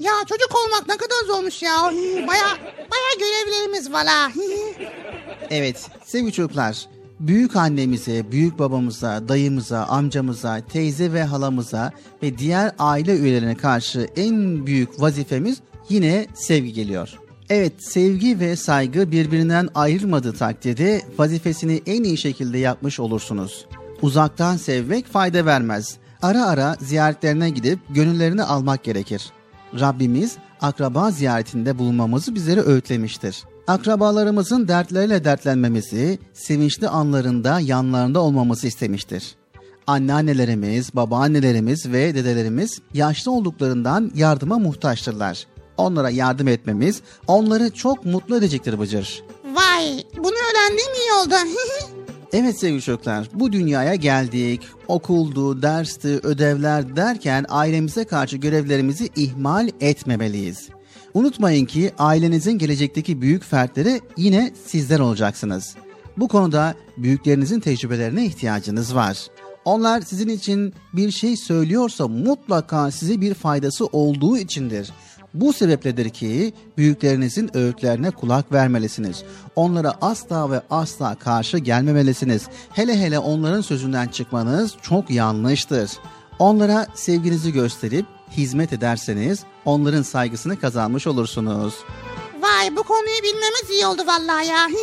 [0.00, 1.82] Ya çocuk olmak ne kadar zormuş ya.
[2.28, 2.46] Baya
[2.90, 4.30] baya görevlerimiz var ha.
[5.50, 6.86] Evet sevgili çocuklar,
[7.20, 11.92] büyük annemize, büyük babamıza, dayımıza, amcamıza, teyze ve halamıza
[12.22, 17.18] ve diğer aile üyelerine karşı en büyük vazifemiz yine sevgi geliyor.
[17.50, 23.66] Evet sevgi ve saygı birbirinden ayrılmadığı takdirde vazifesini en iyi şekilde yapmış olursunuz.
[24.02, 25.96] Uzaktan sevmek fayda vermez.
[26.22, 29.32] Ara ara ziyaretlerine gidip gönüllerini almak gerekir.
[29.80, 33.44] Rabbimiz akraba ziyaretinde bulunmamızı bizlere öğütlemiştir.
[33.66, 39.34] Akrabalarımızın dertleriyle dertlenmemizi, sevinçli anlarında yanlarında olmamızı istemiştir.
[39.86, 45.46] Anneannelerimiz, babaannelerimiz ve dedelerimiz yaşlı olduklarından yardıma muhtaçtırlar.
[45.80, 49.22] Onlara yardım etmemiz onları çok mutlu edecektir Bıcır.
[49.54, 51.34] Vay bunu öğrendiğim iyi oldu.
[52.32, 54.62] Evet sevgili çocuklar, bu dünyaya geldik.
[54.88, 60.68] Okuldu, dersti, ödevler derken ailemize karşı görevlerimizi ihmal etmemeliyiz.
[61.14, 65.76] Unutmayın ki ailenizin gelecekteki büyük fertleri yine sizler olacaksınız.
[66.16, 69.26] Bu konuda büyüklerinizin tecrübelerine ihtiyacınız var.
[69.64, 74.92] Onlar sizin için bir şey söylüyorsa mutlaka size bir faydası olduğu içindir.
[75.34, 79.22] Bu sebepledir ki büyüklerinizin öğütlerine kulak vermelisiniz.
[79.56, 82.48] Onlara asla ve asla karşı gelmemelisiniz.
[82.70, 85.90] Hele hele onların sözünden çıkmanız çok yanlıştır.
[86.38, 91.74] Onlara sevginizi gösterip hizmet ederseniz onların saygısını kazanmış olursunuz.
[92.40, 94.68] Vay bu konuyu bilmemiz iyi oldu vallahi ya.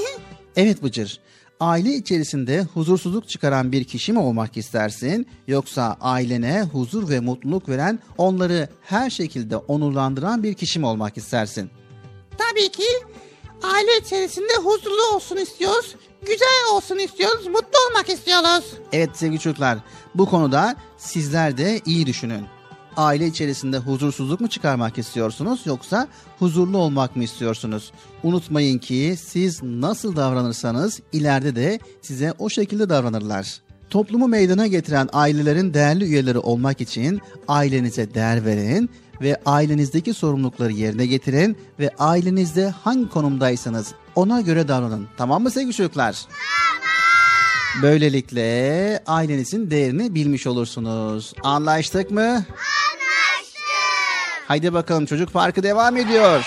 [0.56, 1.20] Evet Bıcır,
[1.60, 5.28] aile içerisinde huzursuzluk çıkaran bir kişi mi olmak istersin?
[5.48, 11.70] Yoksa ailene huzur ve mutluluk veren, onları her şekilde onurlandıran bir kişi mi olmak istersin?
[12.38, 12.88] Tabii ki
[13.63, 15.96] aile içerisinde huzurlu olsun istiyoruz.
[16.22, 17.48] Güzel olsun istiyoruz.
[17.48, 18.65] Mutlu olmak istiyoruz.
[18.91, 19.78] Evet sevgili çocuklar,
[20.15, 22.57] bu konuda sizler de iyi düşünün.
[22.98, 26.08] Aile içerisinde huzursuzluk mu çıkarmak istiyorsunuz yoksa
[26.40, 27.92] huzurlu olmak mı istiyorsunuz?
[28.24, 33.62] Unutmayın ki siz nasıl davranırsanız ileride de size o şekilde davranırlar.
[33.90, 38.90] Toplumu meydana getiren ailelerin değerli üyeleri olmak için ailenize değer verin
[39.22, 45.08] ve ailenizdeki sorumlulukları yerine getirin ve ailenizde hangi konumdaysanız ona göre davranın.
[45.17, 46.26] Tamam mı sevgili çocuklar?
[47.82, 51.34] Böylelikle ailenizin değerini bilmiş olursunuz.
[51.44, 52.22] Anlaştık mı?
[52.22, 52.48] Anlaştık.
[54.48, 56.46] Haydi bakalım çocuk parkı devam ediyor.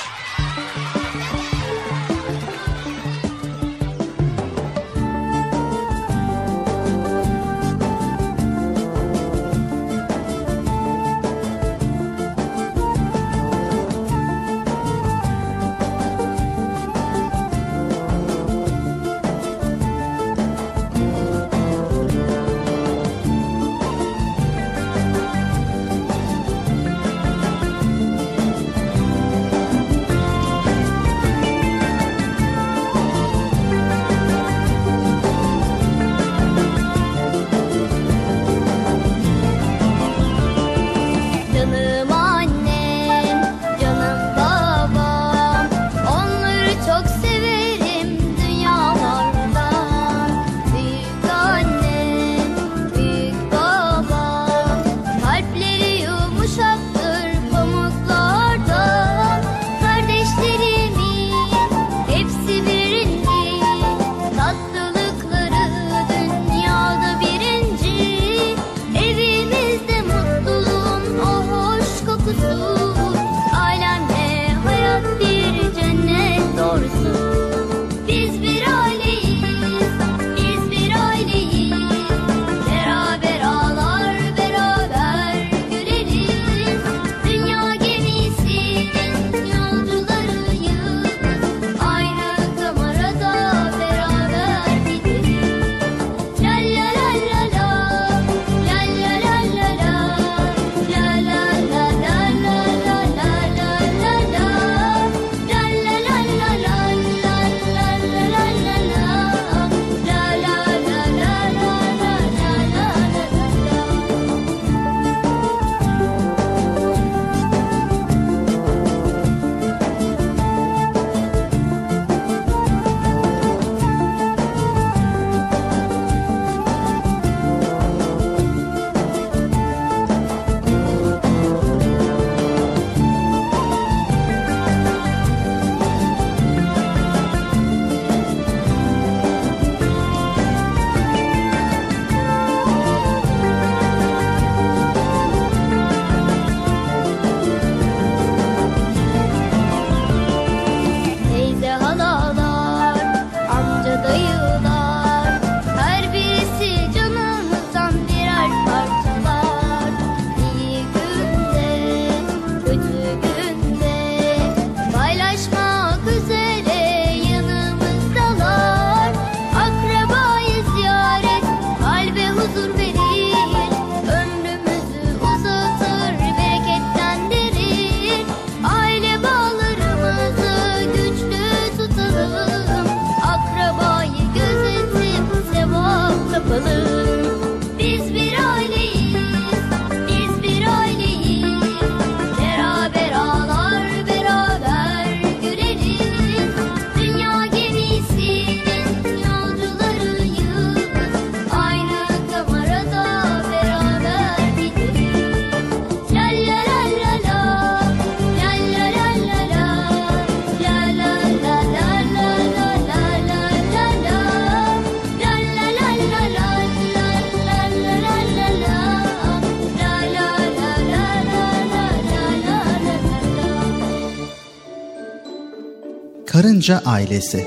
[227.00, 227.46] Ailesi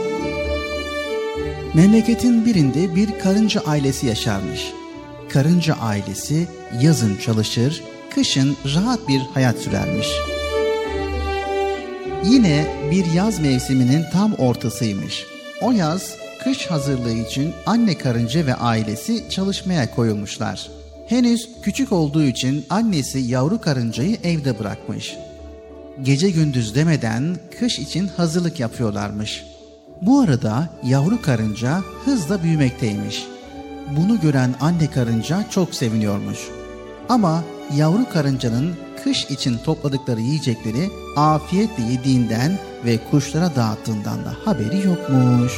[1.73, 4.73] Memleketin birinde bir karınca ailesi yaşarmış.
[5.29, 6.47] Karınca ailesi
[6.81, 10.07] yazın çalışır, kışın rahat bir hayat sürermiş.
[12.25, 15.25] Yine bir yaz mevsiminin tam ortasıymış.
[15.61, 20.69] O yaz kış hazırlığı için anne karınca ve ailesi çalışmaya koyulmuşlar.
[21.07, 25.15] Henüz küçük olduğu için annesi yavru karıncayı evde bırakmış.
[26.03, 29.43] Gece gündüz demeden kış için hazırlık yapıyorlarmış.
[30.01, 33.27] Bu arada yavru karınca hızla büyümekteymiş.
[33.97, 36.39] Bunu gören anne karınca çok seviniyormuş.
[37.09, 37.43] Ama
[37.75, 45.53] yavru karıncanın kış için topladıkları yiyecekleri afiyetle yediğinden ve kuşlara dağıttığından da haberi yokmuş.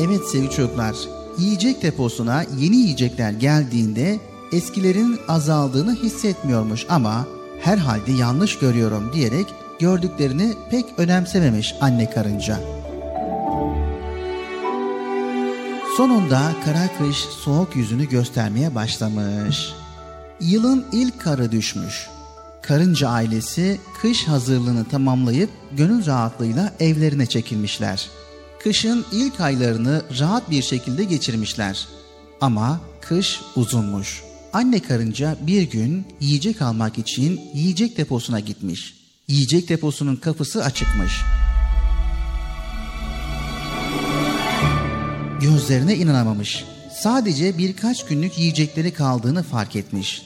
[0.00, 0.96] Evet sevgili çocuklar,
[1.38, 4.18] yiyecek deposuna yeni yiyecekler geldiğinde
[4.52, 7.26] eskilerin azaldığını hissetmiyormuş ama
[7.60, 9.46] herhalde yanlış görüyorum diyerek
[9.78, 12.60] gördüklerini pek önemsememiş anne karınca.
[15.96, 19.72] Sonunda kara kış soğuk yüzünü göstermeye başlamış.
[20.40, 22.08] Yılın ilk karı düşmüş.
[22.62, 28.08] Karınca ailesi kış hazırlığını tamamlayıp gönül rahatlığıyla evlerine çekilmişler.
[28.62, 31.88] Kışın ilk aylarını rahat bir şekilde geçirmişler.
[32.40, 34.27] Ama kış uzunmuş.
[34.58, 38.94] Anne karınca bir gün yiyecek almak için yiyecek deposuna gitmiş.
[39.28, 41.12] Yiyecek deposunun kapısı açıkmış.
[45.40, 46.64] Gözlerine inanamamış.
[47.02, 50.22] Sadece birkaç günlük yiyecekleri kaldığını fark etmiş.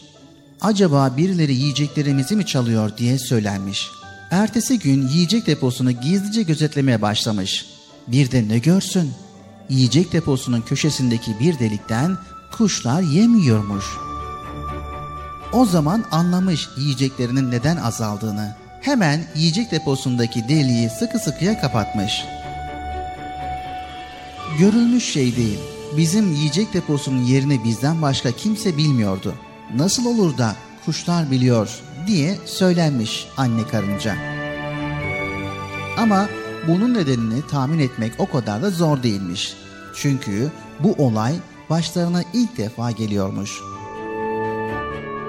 [0.60, 3.88] Acaba birileri yiyeceklerimizi mi çalıyor diye söylenmiş.
[4.30, 7.66] Ertesi gün yiyecek deposunu gizlice gözetlemeye başlamış.
[8.08, 9.12] Bir de ne görsün?
[9.68, 12.16] Yiyecek deposunun köşesindeki bir delikten
[12.52, 13.84] kuşlar yem yiyormuş.
[15.52, 18.56] O zaman anlamış yiyeceklerinin neden azaldığını.
[18.80, 22.24] Hemen yiyecek deposundaki deliği sıkı sıkıya kapatmış.
[24.58, 25.58] Görülmüş şey değil.
[25.96, 29.34] Bizim yiyecek deposunun yerini bizden başka kimse bilmiyordu.
[29.74, 34.16] Nasıl olur da kuşlar biliyor diye söylenmiş anne karınca.
[35.98, 36.28] Ama
[36.68, 39.54] bunun nedenini tahmin etmek o kadar da zor değilmiş.
[39.96, 40.50] Çünkü
[40.80, 41.34] bu olay
[41.70, 43.71] başlarına ilk defa geliyormuş.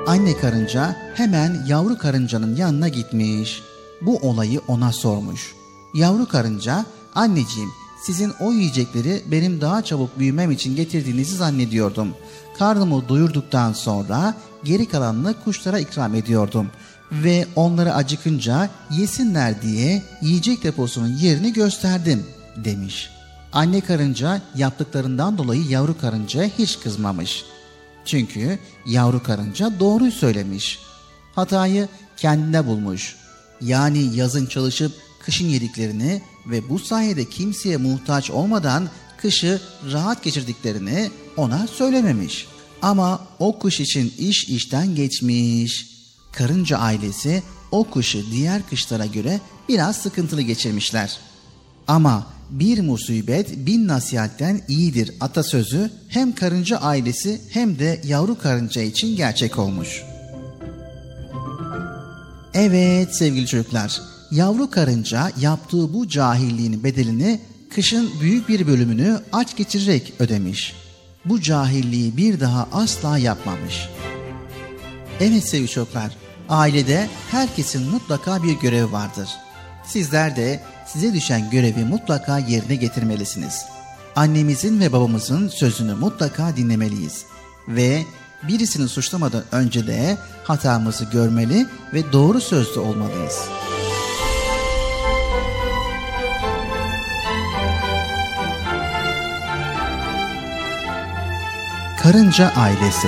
[0.08, 3.62] Anne karınca hemen yavru karıncanın yanına gitmiş.
[4.02, 5.56] Bu olayı ona sormuş.
[5.94, 6.86] Yavru karınca,
[7.16, 7.70] anneciğim
[8.06, 12.10] sizin o yiyecekleri benim daha çabuk büyümem için getirdiğinizi zannediyordum.
[12.60, 16.68] Karnımı doyurduktan sonra geri kalanını kuşlara ikram ediyordum.
[17.12, 22.26] Ve onları acıkınca yesinler diye yiyecek deposunun yerini gösterdim
[22.56, 23.10] demiş.
[23.54, 27.46] Anne karınca yaptıklarından dolayı yavru karıncaya hiç kızmamış.
[28.06, 30.80] Çünkü yavru karınca doğruyu söylemiş.
[31.36, 31.88] Hatayı
[32.18, 33.16] kendine bulmuş.
[33.62, 41.68] Yani yazın çalışıp kışın yediklerini ve bu sayede kimseye muhtaç olmadan kışı rahat geçirdiklerini ona
[41.68, 42.48] söylememiş.
[42.82, 45.94] Ama o kuş için iş işten geçmiş.
[46.32, 49.40] Karınca ailesi o kışı diğer kışlara göre
[49.70, 51.18] biraz sıkıntılı geçirmişler.
[51.88, 52.28] Ama
[52.60, 59.60] bir musibet bin nasihatten iyidir atasözü hem karınca ailesi hem de yavru karınca için gerçek
[59.60, 60.04] olmuş.
[62.54, 64.02] Evet sevgili çocuklar,
[64.32, 67.40] yavru karınca yaptığı bu cahilliğin bedelini
[67.76, 70.76] kışın büyük bir bölümünü aç geçirerek ödemiş.
[71.26, 73.90] Bu cahilliği bir daha asla yapmamış.
[75.20, 76.12] Evet sevgili çocuklar,
[76.50, 79.30] ailede herkesin mutlaka bir görevi vardır.
[79.86, 83.66] Sizler de size düşen görevi mutlaka yerine getirmelisiniz.
[84.16, 87.26] Annemizin ve babamızın sözünü mutlaka dinlemeliyiz.
[87.68, 88.04] Ve
[88.48, 93.40] birisini suçlamadan önce de hatamızı görmeli ve doğru sözlü olmalıyız.
[102.04, 103.08] Karınca Ailesi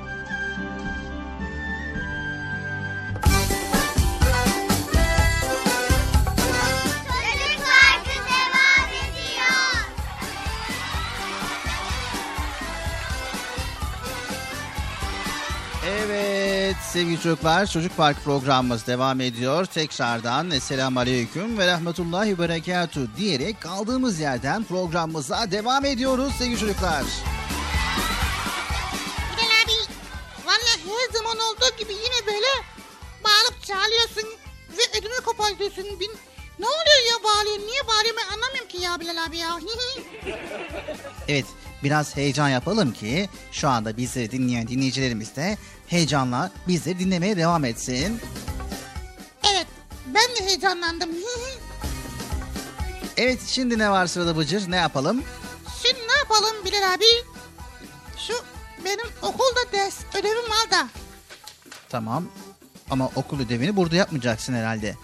[17.01, 19.65] Sevgili çocuklar Çocuk Park programımız devam ediyor.
[19.65, 27.03] Tekrardan Esselamu Aleyküm ve Rahmetullahi ve Berekatuhu diyerek kaldığımız yerden programımıza devam ediyoruz sevgili çocuklar.
[29.37, 29.77] Bilal abi
[30.45, 32.47] valla her zaman olduğu gibi yine böyle
[33.23, 34.29] bağırıp çağırıyorsun
[34.77, 35.99] ve ödümü kopartıyorsun.
[35.99, 36.11] Bin...
[36.59, 37.67] Ne oluyor ya bağırıyorsun?
[37.67, 39.59] Niye bağırıyorsun ben anlamıyorum ki ya Bilal abi ya.
[41.27, 41.45] Evet
[41.83, 45.57] biraz heyecan yapalım ki şu anda bizleri dinleyen dinleyicilerimiz de
[45.87, 48.19] heyecanla bizleri dinlemeye devam etsin.
[49.53, 49.67] evet
[50.07, 51.09] ben de heyecanlandım.
[53.17, 55.23] Evet şimdi ne var sırada Bıcır ne yapalım?
[55.83, 57.05] Şimdi ne yapalım Bilal abi?
[58.27, 58.33] Şu
[58.85, 60.87] benim okulda ders ödevim var da.
[61.89, 62.27] Tamam
[62.89, 64.95] ama okul ödevini burada yapmayacaksın herhalde.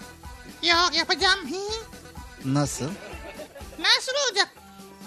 [0.62, 1.38] Ya yapacağım.
[2.44, 2.84] Nasıl?
[3.78, 4.48] Nasıl olacak?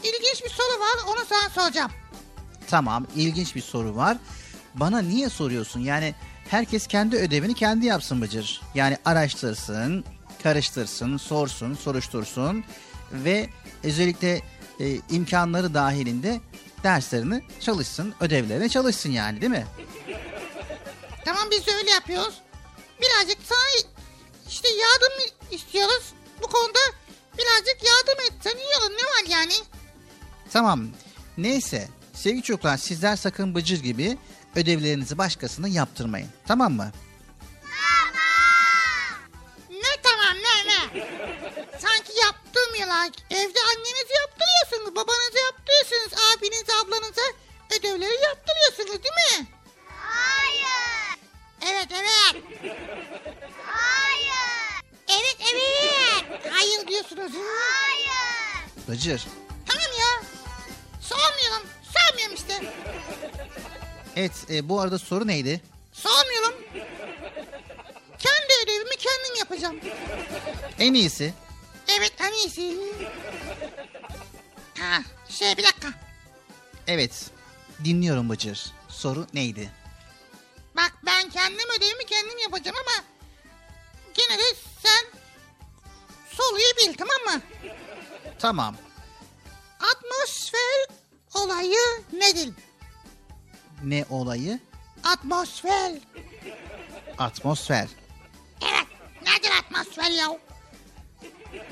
[0.03, 1.91] İlginç bir soru var onu sana soracağım.
[2.69, 4.17] Tamam ilginç bir soru var.
[4.75, 5.79] Bana niye soruyorsun?
[5.79, 6.15] Yani
[6.49, 8.61] herkes kendi ödevini kendi yapsın Bıcır.
[8.75, 10.05] Yani araştırsın,
[10.43, 12.63] karıştırsın, sorsun, soruştursun
[13.11, 13.49] ve
[13.83, 14.41] özellikle
[14.79, 16.41] e, imkanları dahilinde
[16.83, 19.65] derslerini çalışsın, ödevlerine çalışsın yani değil mi?
[21.25, 22.33] Tamam biz de öyle yapıyoruz.
[23.01, 23.85] Birazcık sana
[24.49, 26.03] işte yardım istiyoruz.
[26.43, 26.79] Bu konuda
[27.37, 28.91] birazcık yardım etsen iyi olur.
[28.97, 29.53] Ne var yani?
[30.53, 30.87] Tamam.
[31.37, 34.17] Neyse sevgili çocuklar sizler sakın Bıcır gibi
[34.55, 36.29] ödevlerinizi başkasına yaptırmayın.
[36.47, 36.91] Tamam mı?
[39.69, 41.07] Ne tamam ne ne?
[41.79, 43.07] Sanki yaptırmıyorlar.
[43.29, 47.21] Evde annenizi yaptırıyorsunuz, babanızı yaptırıyorsunuz, abinizi, ablanıza
[47.79, 49.47] ödevleri yaptırıyorsunuz değil mi?
[49.87, 51.17] Hayır.
[51.71, 52.43] Evet evet.
[53.65, 54.83] Hayır.
[55.07, 56.41] Evet evet.
[56.53, 57.31] Hayır diyorsunuz.
[57.31, 58.67] Hayır.
[58.87, 59.27] Bıcır.
[59.67, 60.40] Tamam ya.
[61.11, 61.67] Sormuyorum.
[61.93, 62.73] Sormuyorum işte.
[64.15, 65.61] Evet e, bu arada soru neydi?
[65.93, 66.53] Sormuyorum.
[68.19, 69.79] Kendi ödevimi kendim yapacağım.
[70.79, 71.33] En iyisi.
[71.87, 72.77] Evet en iyisi.
[74.79, 75.87] Ha şey bir dakika.
[76.87, 77.29] Evet.
[77.83, 78.71] Dinliyorum Bıcır.
[78.89, 79.71] Soru neydi?
[80.75, 83.05] Bak ben kendim ödevimi kendim yapacağım ama
[84.13, 84.43] gene de
[84.83, 85.05] sen
[86.29, 87.41] soruyu bil tamam mı?
[88.39, 88.75] Tamam.
[89.79, 90.87] Atmosfer
[91.45, 91.77] olayı
[92.13, 92.49] nedir?
[93.83, 94.59] Ne olayı?
[95.03, 95.91] Atmosfer.
[97.17, 97.87] Atmosfer.
[98.61, 98.87] Evet
[99.21, 100.27] nedir atmosfer ya?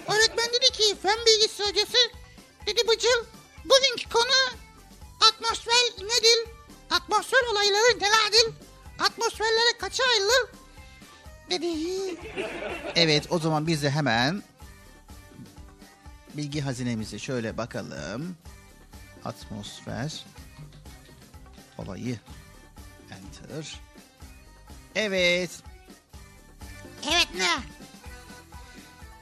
[0.08, 1.98] Öğretmen dedi ki fen bilgisi hocası
[2.66, 3.26] dedi Bıcıl
[3.66, 4.58] bugünkü konu
[5.30, 6.54] atmosfer nedir?
[6.92, 8.54] Atmosfer olayları nelerdir?
[9.00, 10.50] Atmosferlere kaça ayrılır?
[11.50, 11.68] Dedi.
[12.96, 14.44] Evet o zaman biz de hemen
[16.34, 18.36] bilgi hazinemizi şöyle bakalım.
[19.26, 20.24] Atmosfer
[21.78, 22.20] olayı.
[23.12, 23.80] Enter.
[24.96, 25.50] Evet.
[27.08, 27.50] Evet ne?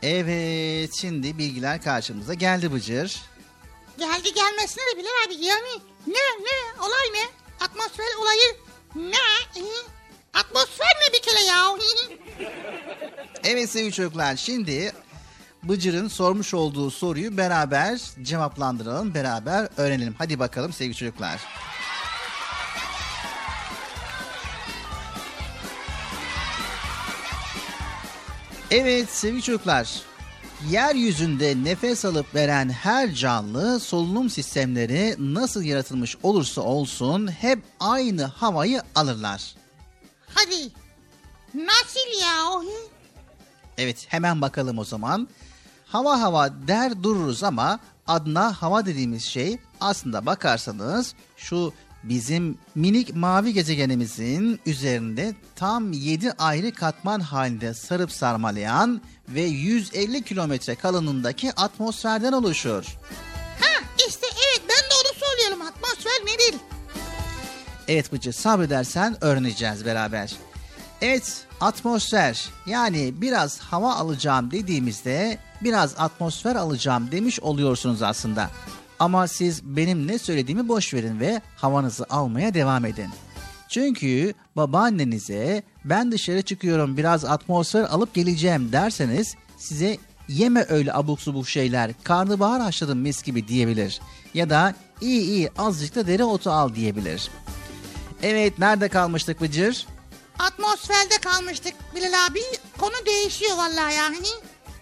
[0.03, 3.21] Evet şimdi bilgiler karşımıza geldi Bıcır.
[3.99, 7.27] Geldi gelmesine de Bilal abi yani ne ne olay ne?
[7.65, 8.57] Atmosfer olayı
[8.95, 9.61] ne?
[10.33, 11.67] Atmosfer ne bir kere ya?
[13.43, 14.93] Evet sevgili çocuklar şimdi
[15.63, 20.15] Bıcır'ın sormuş olduğu soruyu beraber cevaplandıralım, beraber öğrenelim.
[20.17, 21.41] Hadi bakalım sevgili çocuklar.
[28.71, 30.01] Evet sevgili çocuklar.
[30.69, 38.81] Yeryüzünde nefes alıp veren her canlı solunum sistemleri nasıl yaratılmış olursa olsun hep aynı havayı
[38.95, 39.55] alırlar.
[40.33, 40.71] Hadi.
[41.53, 42.61] Nasıl ya?
[42.61, 42.89] Hı?
[43.77, 45.27] Evet hemen bakalım o zaman.
[45.87, 51.73] Hava hava der dururuz ama adına hava dediğimiz şey aslında bakarsanız şu
[52.03, 60.75] bizim minik mavi gezegenimizin üzerinde tam 7 ayrı katman halinde sarıp sarmalayan ve 150 kilometre
[60.75, 62.83] kalınlığındaki atmosferden oluşur.
[63.61, 66.61] Ha işte evet ben de onu söylüyorum atmosfer nedir?
[67.87, 70.35] Evet Bıcı sabredersen öğreneceğiz beraber.
[71.01, 78.49] Evet atmosfer yani biraz hava alacağım dediğimizde biraz atmosfer alacağım demiş oluyorsunuz aslında.
[78.99, 83.09] Ama siz benim ne söylediğimi boş verin ve havanızı almaya devam edin.
[83.69, 91.49] Çünkü babaannenize ben dışarı çıkıyorum biraz atmosfer alıp geleceğim derseniz size yeme öyle abuk subuk
[91.49, 94.01] şeyler karnabahar haşladım mis gibi diyebilir.
[94.33, 97.29] Ya da iyi iyi azıcık da dereotu al diyebilir.
[98.23, 99.85] Evet nerede kalmıştık Bıcır?
[100.39, 102.39] Atmosferde kalmıştık Bilal abi.
[102.77, 104.09] Konu değişiyor vallahi ya.
[104.09, 104.13] Hı?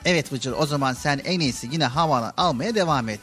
[0.06, 3.20] Evet Bıcır o zaman sen en iyisi yine havanı almaya devam et.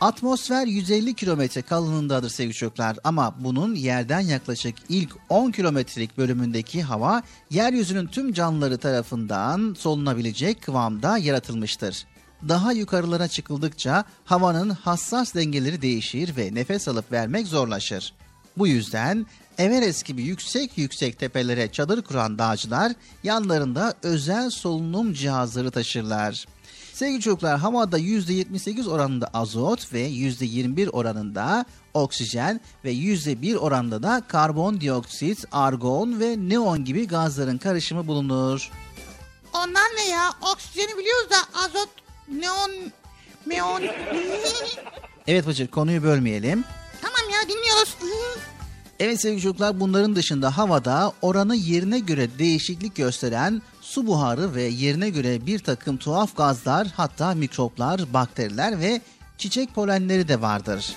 [0.00, 7.22] Atmosfer 150 kilometre kalınlığındadır sevgili çocuklar ama bunun yerden yaklaşık ilk 10 kilometrelik bölümündeki hava
[7.50, 12.06] yeryüzünün tüm canlıları tarafından solunabilecek kıvamda yaratılmıştır.
[12.48, 18.14] Daha yukarılara çıkıldıkça havanın hassas dengeleri değişir ve nefes alıp vermek zorlaşır.
[18.58, 19.26] Bu yüzden
[19.58, 22.92] Everest gibi yüksek yüksek tepelere çadır kuran dağcılar
[23.22, 26.46] yanlarında özel solunum cihazları taşırlar.
[26.92, 35.44] Sevgili çocuklar havada %78 oranında azot ve %21 oranında oksijen ve %1 oranında da karbondioksit,
[35.52, 38.70] argon ve neon gibi gazların karışımı bulunur.
[39.54, 40.30] Onlar ne ya?
[40.52, 41.88] Oksijeni biliyoruz da azot,
[42.28, 42.70] neon,
[43.46, 43.82] meon.
[45.26, 46.64] Evet Bıcır konuyu bölmeyelim.
[47.02, 47.96] tamam ya dinliyoruz.
[49.00, 55.10] Evet sevgili çocuklar bunların dışında havada oranı yerine göre değişiklik gösteren su buharı ve yerine
[55.10, 59.00] göre bir takım tuhaf gazlar hatta mikroplar, bakteriler ve
[59.38, 60.94] çiçek polenleri de vardır.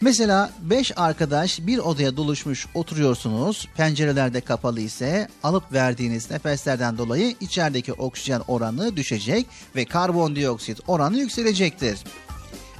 [0.00, 3.68] Mesela 5 arkadaş bir odaya doluşmuş oturuyorsunuz.
[3.76, 9.46] Pencerelerde kapalı ise alıp verdiğiniz nefeslerden dolayı içerideki oksijen oranı düşecek
[9.76, 11.98] ve karbondioksit oranı yükselecektir.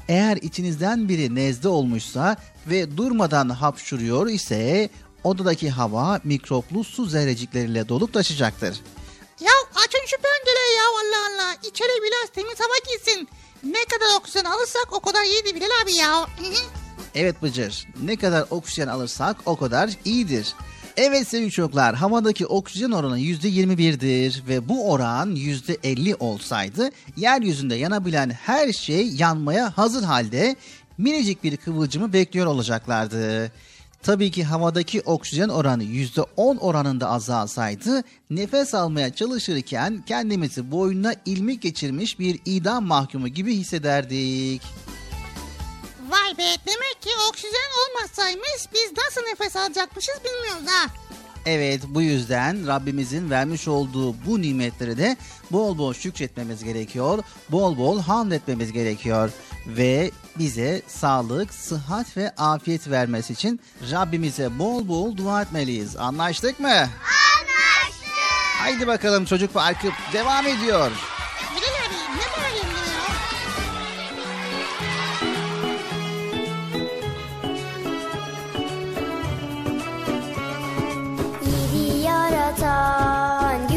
[0.09, 2.37] Eğer içinizden biri nezle olmuşsa
[2.67, 4.91] ve durmadan hapşuruyor ise
[5.25, 8.81] odadaki hava mikroplu su zerrecikleriyle dolup taşacaktır.
[9.41, 11.55] Ya açın şu pencereyi ya Allah Allah.
[11.63, 13.29] İçeri biraz temiz hava girsin.
[13.65, 16.27] Ne kadar oksijen alırsak o kadar iyiydi Bilal abi ya.
[17.15, 20.55] Evet Bıcır, ne kadar oksijen alırsak o kadar iyidir.
[20.97, 28.73] Evet sevgili çocuklar, havadaki oksijen oranı %21'dir ve bu oran %50 olsaydı yeryüzünde yanabilen her
[28.73, 30.57] şey yanmaya hazır halde
[30.99, 33.53] minicik bir kıvılcımı bekliyor olacaklardı.
[34.03, 42.19] Tabii ki havadaki oksijen oranı %10 oranında azalsaydı nefes almaya çalışırken kendimizi boynuna ilmik geçirmiş
[42.19, 44.63] bir idam mahkumu gibi hissederdik.
[46.09, 50.87] Vay be demek ki oksijen olmasaymış biz nasıl nefes alacakmışız bilmiyoruz ha.
[51.47, 55.17] Evet bu yüzden Rabbimizin vermiş olduğu bu nimetleri de
[55.53, 57.19] bol bol şükretmemiz gerekiyor.
[57.49, 59.31] Bol bol hamd etmemiz gerekiyor.
[59.67, 65.97] Ve bize sağlık, sıhhat ve afiyet vermesi için Rabbimize bol bol dua etmeliyiz.
[65.97, 66.69] Anlaştık mı?
[66.69, 68.09] Anlaştık.
[68.59, 70.91] Haydi bakalım çocuk parkı devam ediyor.
[82.37, 83.76] Yatan,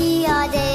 [0.00, 0.69] see all day.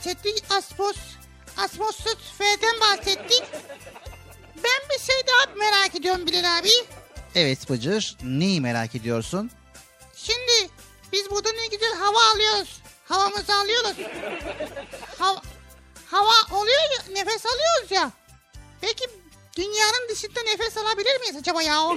[0.00, 0.96] Bahsettik, asmos,
[1.56, 3.42] atmosferden bahsettik.
[4.56, 6.70] Ben bir şey daha merak ediyorum Bilal abi.
[7.34, 9.50] Evet Bıcır neyi merak ediyorsun?
[10.16, 10.70] Şimdi
[11.12, 12.80] biz burada ne güzel hava alıyoruz.
[13.08, 13.96] Havamızı alıyoruz.
[15.18, 15.42] Hava,
[16.10, 18.10] hava oluyor ya, nefes alıyoruz ya.
[18.80, 19.04] Peki
[19.56, 21.90] dünyanın dışında nefes alabilir miyiz acaba ya?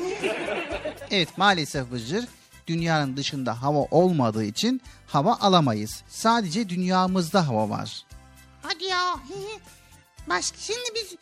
[1.11, 2.25] Evet maalesef Bıcır
[2.67, 6.03] dünyanın dışında hava olmadığı için hava alamayız.
[6.07, 8.05] Sadece dünyamızda hava var.
[8.61, 9.15] Hadi ya.
[10.29, 11.15] Başka şimdi biz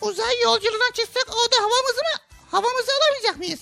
[0.00, 3.60] uzay yolculuğuna çıksak orada havamızı mı havamızı alamayacak mıyız?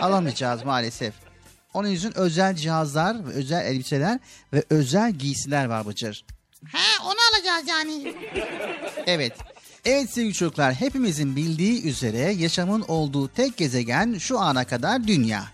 [0.00, 1.14] Alamayacağız maalesef.
[1.74, 4.18] Onun için özel cihazlar, özel elbiseler
[4.52, 6.24] ve özel giysiler var Bıcır.
[6.72, 8.14] He onu alacağız yani.
[9.06, 9.32] Evet.
[9.84, 15.44] Evet sevgili çocuklar hepimizin bildiği üzere yaşamın olduğu tek gezegen şu ana kadar dünya.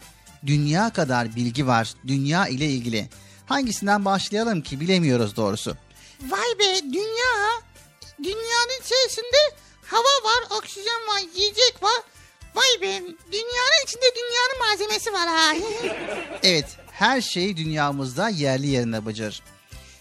[0.46, 3.08] Dünya kadar bilgi var dünya ile ilgili.
[3.46, 5.76] Hangisinden başlayalım ki bilemiyoruz doğrusu.
[6.28, 7.60] Vay be dünya.
[8.18, 9.36] Dünyanın içerisinde
[9.86, 12.02] hava var, oksijen var, yiyecek var.
[12.54, 13.00] Vay be
[13.32, 15.54] dünyanın içinde dünyanın malzemesi var ha.
[16.42, 19.42] Evet her şey dünyamızda yerli yerine Bıcır.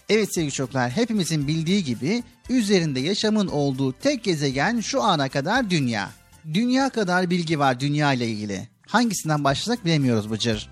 [0.08, 6.10] Evet sevgili çocuklar hepimizin bildiği gibi üzerinde yaşamın olduğu tek gezegen şu ana kadar dünya.
[6.54, 8.68] Dünya kadar bilgi var dünya ile ilgili.
[8.90, 10.68] Hangisinden başlasak bilemiyoruz Bıcır.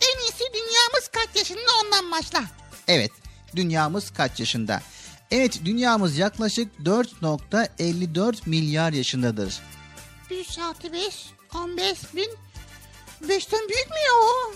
[0.00, 2.44] en iyisi dünyamız kaç yaşında ondan başla.
[2.88, 3.10] Evet,
[3.56, 4.82] dünyamız kaç yaşında?
[5.30, 9.60] Evet, dünyamız yaklaşık 4.54 milyar yaşındadır.
[10.30, 12.30] 1 artı 5, 15 bin.
[13.28, 14.52] 5'ten büyük mü ya o?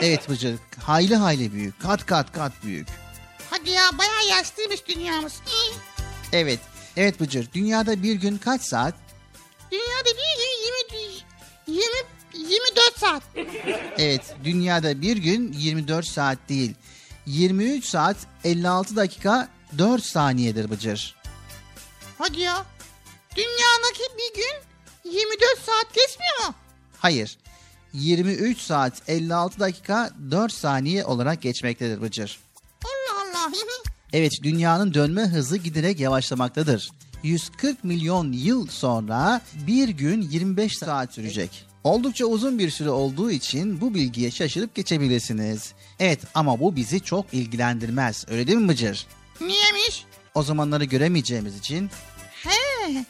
[0.00, 2.88] Evet Bıcır, hayli hayli büyük, kat kat kat büyük.
[3.50, 5.32] Hadi ya bayağı yaşlıymış dünyamız.
[5.52, 5.72] İyi.
[6.32, 6.60] Evet,
[6.96, 8.94] evet Bıcır, dünyada bir gün kaç saat?
[9.72, 11.21] Dünyada bir gün 20,
[11.72, 13.22] 20, 24 saat.
[13.98, 16.74] Evet, dünyada bir gün 24 saat değil,
[17.26, 19.48] 23 saat 56 dakika
[19.78, 21.14] 4 saniyedir Bıcır.
[22.18, 22.66] Hadi ya.
[23.36, 24.72] Dünyadaki bir gün
[25.12, 26.54] 24 saat geçmiyor mu?
[26.98, 27.38] Hayır,
[27.92, 32.38] 23 saat 56 dakika 4 saniye olarak geçmektedir Bıcır.
[32.84, 33.52] Allah Allah.
[34.12, 36.90] Evet dünyanın dönme hızı giderek yavaşlamaktadır.
[37.22, 41.66] 140 milyon yıl sonra bir gün 25 saat sürecek.
[41.84, 45.72] Oldukça uzun bir süre olduğu için bu bilgiye şaşırıp geçebilirsiniz.
[45.98, 48.24] Evet ama bu bizi çok ilgilendirmez.
[48.28, 49.06] Öyle değil mi Bıcır?
[49.40, 50.04] Niyemiş?
[50.34, 51.90] O zamanları göremeyeceğimiz için
[52.44, 53.04] He.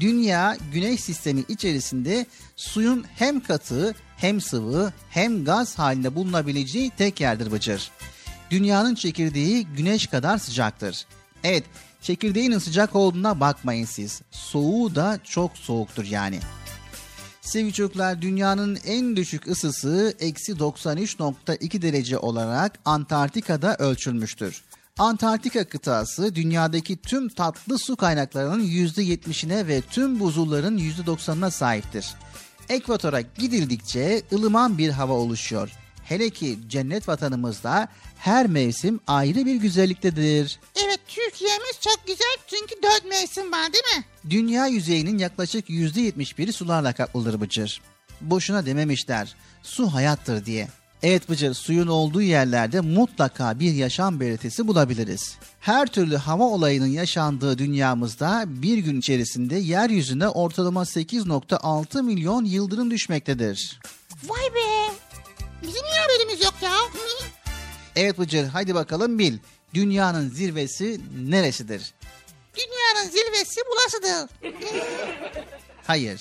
[0.00, 2.26] Dünya güneş sistemi içerisinde
[2.56, 7.90] suyun hem katı hem sıvı hem gaz halinde bulunabileceği tek yerdir Bıcır.
[8.50, 11.06] Dünyanın çekirdeği güneş kadar sıcaktır.
[11.44, 11.64] Evet
[12.00, 14.22] çekirdeğinin sıcak olduğuna bakmayın siz.
[14.30, 16.40] Soğuğu da çok soğuktur yani.
[17.40, 24.62] Sevgili çocuklar dünyanın en düşük ısısı eksi 93.2 derece olarak Antarktika'da ölçülmüştür.
[24.98, 32.14] Antarktika kıtası dünyadaki tüm tatlı su kaynaklarının %70'ine ve tüm buzulların %90'ına sahiptir.
[32.68, 35.70] Ekvatora gidildikçe ılıman bir hava oluşuyor.
[36.10, 37.88] Hele ki cennet vatanımızda
[38.18, 40.60] her mevsim ayrı bir güzelliktedir.
[40.84, 44.04] Evet Türkiye'miz çok güzel çünkü dört mevsim var değil mi?
[44.30, 47.80] Dünya yüzeyinin yaklaşık %71'i sularla kaplıdır Bıcır.
[48.20, 50.68] Boşuna dememişler, su hayattır diye.
[51.02, 55.36] Evet Bıcır, suyun olduğu yerlerde mutlaka bir yaşam belirtisi bulabiliriz.
[55.60, 63.80] Her türlü hava olayının yaşandığı dünyamızda bir gün içerisinde yeryüzüne ortalama 8.6 milyon yıldırım düşmektedir.
[64.28, 64.94] Vay be.
[65.62, 66.72] Bizim niye haberimiz yok ya?
[67.96, 69.38] Evet Bıcır, hadi bakalım bil.
[69.74, 71.00] Dünyanın zirvesi
[71.30, 71.94] neresidir?
[72.56, 74.28] Dünyanın zirvesi bulasıdır.
[75.86, 76.20] Hayır.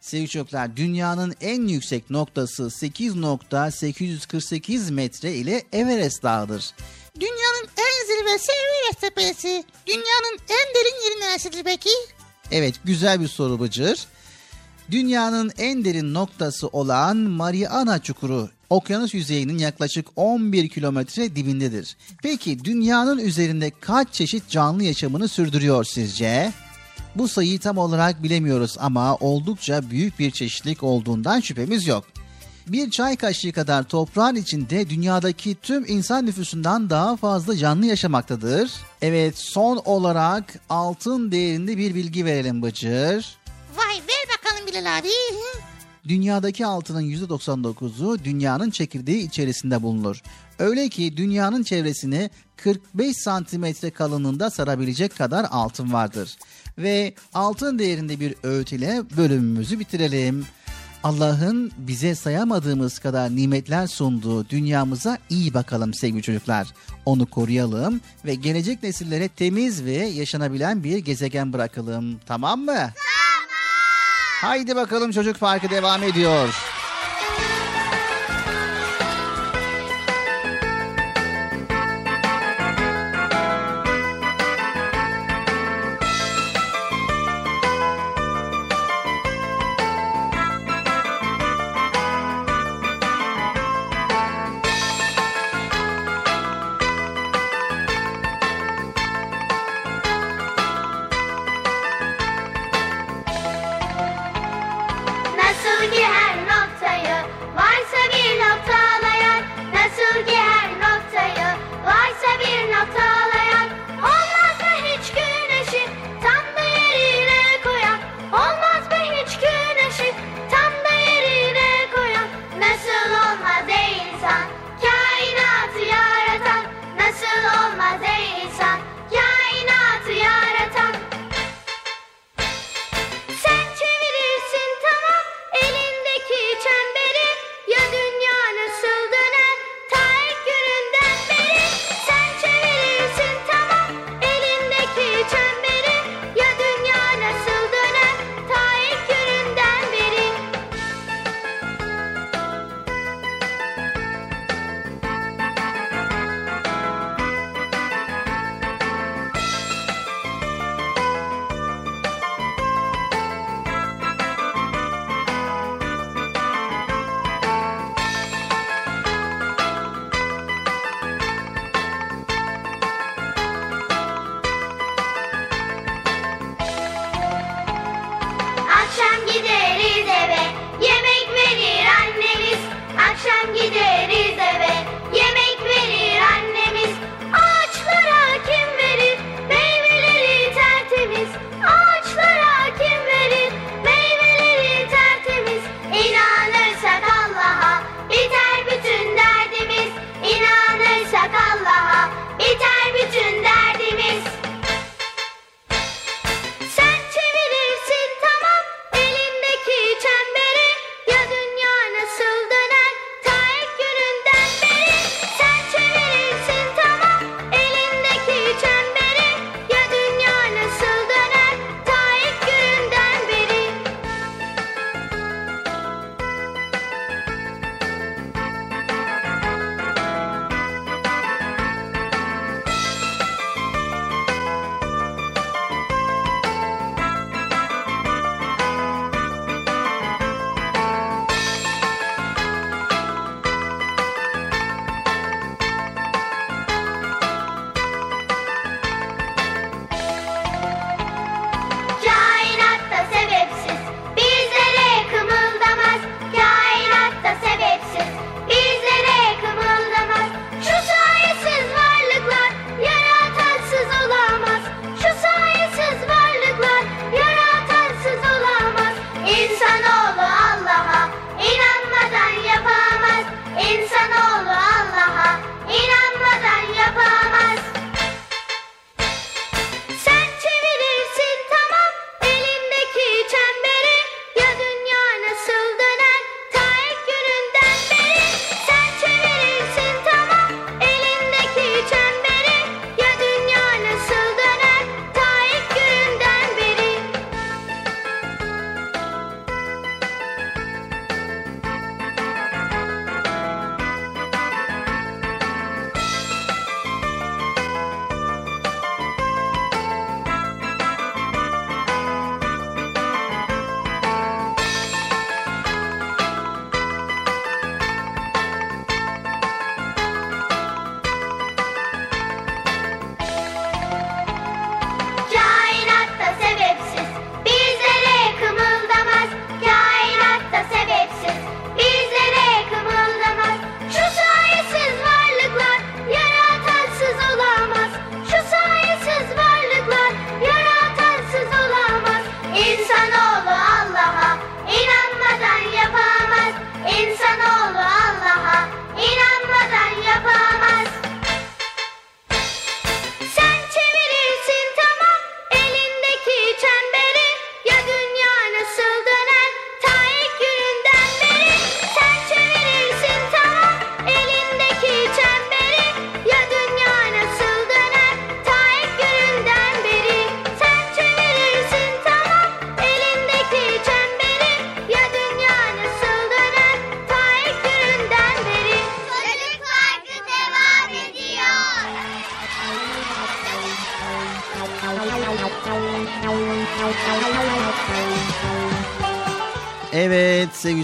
[0.00, 6.70] Sevgili çocuklar, dünyanın en yüksek noktası 8.848 metre ile Everest Dağı'dır.
[7.20, 9.64] Dünyanın en zirvesi Everest Tepesi.
[9.86, 11.90] Dünyanın en derin yeri neresidir peki?
[12.50, 14.06] Evet, güzel bir soru Bıcır.
[14.90, 21.96] Dünyanın en derin noktası olan Mariana Çukuru, okyanus yüzeyinin yaklaşık 11 kilometre dibindedir.
[22.22, 26.52] Peki dünyanın üzerinde kaç çeşit canlı yaşamını sürdürüyor sizce?
[27.14, 32.04] Bu sayıyı tam olarak bilemiyoruz ama oldukça büyük bir çeşitlilik olduğundan şüphemiz yok.
[32.66, 38.70] Bir çay kaşığı kadar toprağın içinde dünyadaki tüm insan nüfusundan daha fazla canlı yaşamaktadır.
[39.02, 43.38] Evet son olarak altın değerinde bir bilgi verelim Bıcır.
[43.76, 45.08] Vay ver bakalım Bilal abi.
[46.08, 50.22] Dünyadaki altının %99'u dünyanın çekirdeği içerisinde bulunur.
[50.58, 56.36] Öyle ki dünyanın çevresini 45 santimetre kalınlığında sarabilecek kadar altın vardır.
[56.78, 60.46] Ve altın değerinde bir öğüt ile bölümümüzü bitirelim.
[61.02, 66.68] Allah'ın bize sayamadığımız kadar nimetler sunduğu dünyamıza iyi bakalım sevgili çocuklar.
[67.06, 72.20] Onu koruyalım ve gelecek nesillere temiz ve yaşanabilen bir gezegen bırakalım.
[72.26, 72.66] Tamam mı?
[72.66, 73.27] Tamam.
[74.40, 76.77] Haydi bakalım çocuk parkı devam ediyor.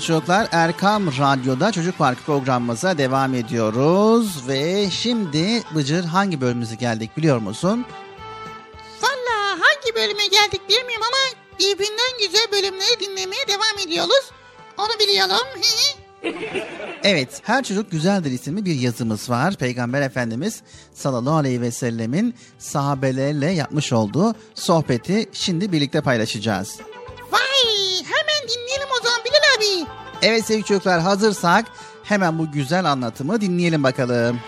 [0.05, 4.49] Çocuklar Erkam Radyo'da Çocuk Parkı programımıza devam ediyoruz.
[4.49, 7.87] Ve şimdi Bıcır hangi bölümümüze geldik biliyor musun?
[9.03, 14.31] Valla hangi bölüme geldik bilmiyorum ama birbirinden güzel bölümleri dinlemeye devam ediyoruz.
[14.79, 15.47] Onu biliyorum.
[17.05, 19.55] Evet Her Çocuk Güzeldir isimli bir yazımız var.
[19.55, 20.63] Peygamber Efendimiz
[20.95, 26.79] sallallahu aleyhi ve sellemin sahabelerle yapmış olduğu sohbeti şimdi birlikte paylaşacağız.
[30.27, 31.67] Evet sevgili çocuklar hazırsak
[32.03, 34.41] hemen bu güzel anlatımı dinleyelim bakalım.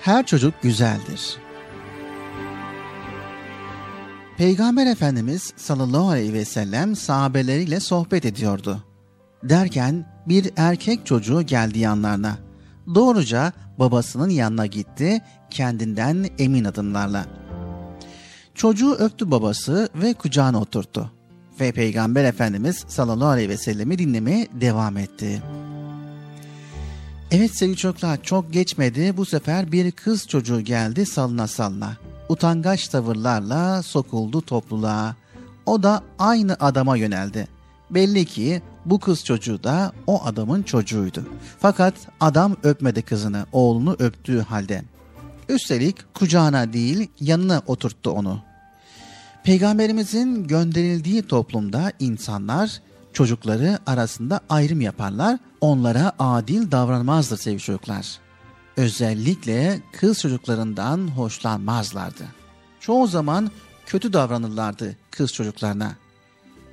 [0.00, 1.36] Her çocuk güzeldir.
[4.36, 8.84] Peygamber Efendimiz sallallahu aleyhi ve sellem sahabeleriyle sohbet ediyordu.
[9.42, 12.51] Derken bir erkek çocuğu geldi yanlarına.
[12.94, 17.26] Doğruca babasının yanına gitti kendinden emin adımlarla.
[18.54, 21.10] Çocuğu öptü babası ve kucağına oturttu.
[21.60, 25.42] Ve Peygamber Efendimiz sallallahu aleyhi ve sellemi dinlemeye devam etti.
[27.30, 31.96] Evet sevgili çocuklar çok geçmedi bu sefer bir kız çocuğu geldi salına salına.
[32.28, 35.16] Utangaç tavırlarla sokuldu topluluğa.
[35.66, 37.48] O da aynı adama yöneldi.
[37.90, 41.24] Belli ki bu kız çocuğu da o adamın çocuğuydu.
[41.58, 44.82] Fakat adam öpmedi kızını oğlunu öptüğü halde.
[45.48, 48.42] Üstelik kucağına değil yanına oturttu onu.
[49.44, 52.80] Peygamberimizin gönderildiği toplumda insanlar
[53.12, 58.18] çocukları arasında ayrım yaparlar, onlara adil davranmazdı sevgili çocuklar.
[58.76, 62.24] Özellikle kız çocuklarından hoşlanmazlardı.
[62.80, 63.50] Çoğu zaman
[63.86, 65.92] kötü davranırlardı kız çocuklarına.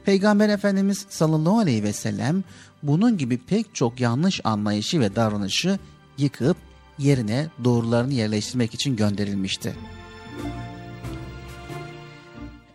[0.10, 2.44] Peygamber Efendimiz sallallahu aleyhi ve sellem
[2.84, 5.80] bunun gibi pek çok yanlış anlayışı ve davranışı
[6.18, 6.58] yıkıp
[7.00, 9.76] yerine doğrularını yerleştirmek için gönderilmişti.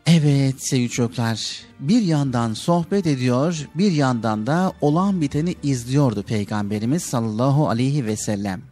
[0.06, 7.69] Evet sevgili çocuklar, bir yandan sohbet ediyor, bir yandan da olan biteni izliyordu Peygamberimiz sallallahu
[7.69, 8.62] aleyhi ve sellem.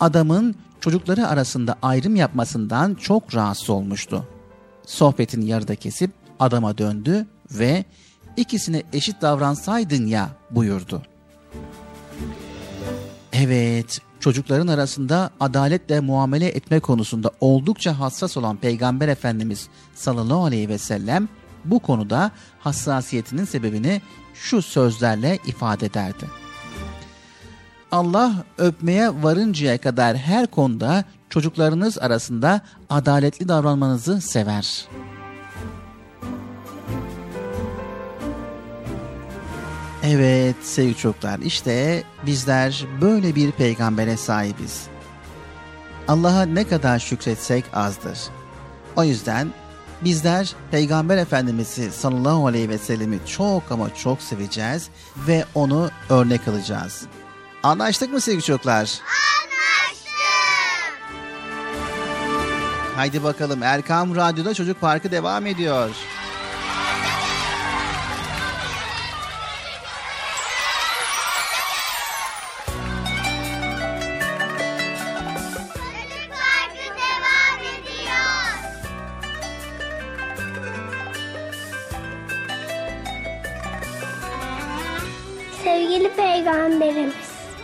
[0.00, 4.24] Adamın çocukları arasında ayrım yapmasından çok rahatsız olmuştu.
[4.86, 6.10] Sohbetin yarıda kesip
[6.40, 7.84] adama döndü ve
[8.36, 11.02] ikisine eşit davransaydın ya buyurdu.
[13.32, 20.78] Evet, çocukların arasında adaletle muamele etme konusunda oldukça hassas olan Peygamber Efendimiz sallallahu aleyhi ve
[20.78, 21.28] sellem
[21.64, 22.30] bu konuda
[22.60, 24.02] hassasiyetinin sebebini
[24.34, 26.24] şu sözlerle ifade ederdi.
[27.92, 32.60] Allah öpmeye varıncaya kadar her konuda çocuklarınız arasında
[32.90, 34.88] adaletli davranmanızı sever.
[40.02, 44.82] Evet sevgili çocuklar işte bizler böyle bir peygambere sahibiz.
[46.08, 48.18] Allah'a ne kadar şükretsek azdır.
[48.96, 49.48] O yüzden
[50.04, 57.06] bizler Peygamber Efendimiz'i sallallahu aleyhi ve sellemi çok ama çok seveceğiz ve onu örnek alacağız.
[57.62, 58.80] Anlaştık mı sevgili çocuklar?
[58.80, 60.12] Anlaştık.
[62.96, 65.90] Haydi bakalım Erkam Radyo'da Çocuk Parkı devam ediyor.
[86.68, 87.14] Peygamberimiz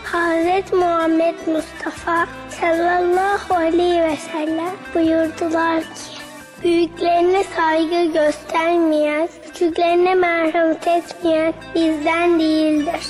[0.03, 6.15] Hazreti Muhammed Mustafa sallallahu aleyhi ve sellem buyurdular ki
[6.63, 13.07] Büyüklerine saygı göstermeyen, küçüklerine merhamet etmeyen bizden değildir.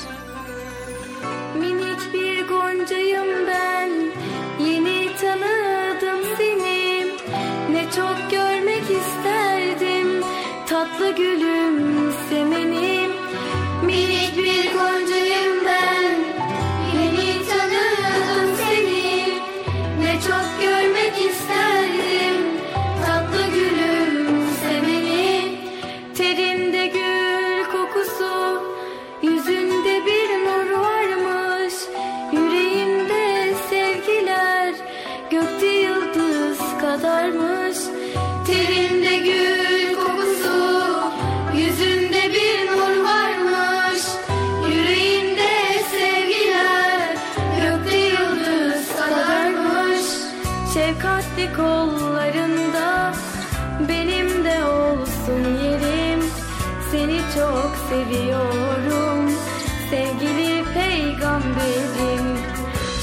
[1.60, 3.90] Minik bir goncayım ben
[4.66, 7.06] Yeni tanıdım seni.
[7.72, 10.24] Ne çok görmek isterdim
[10.70, 13.12] Tatlı gülüm semenim.
[13.86, 15.55] Minik bir goncayım
[51.16, 53.14] tatlı kollarında.
[53.90, 56.26] Benim de olsun yerim.
[56.92, 59.32] Seni çok seviyorum.
[59.90, 62.38] Sevgili peygamberim.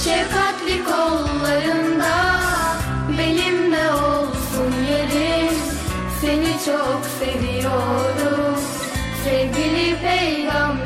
[0.05, 2.41] Şefkatli kollarında.
[3.19, 5.55] Benim de olsun yerim.
[6.21, 8.59] Seni çok seviyorum.
[9.25, 10.82] Sevgili peygamberim.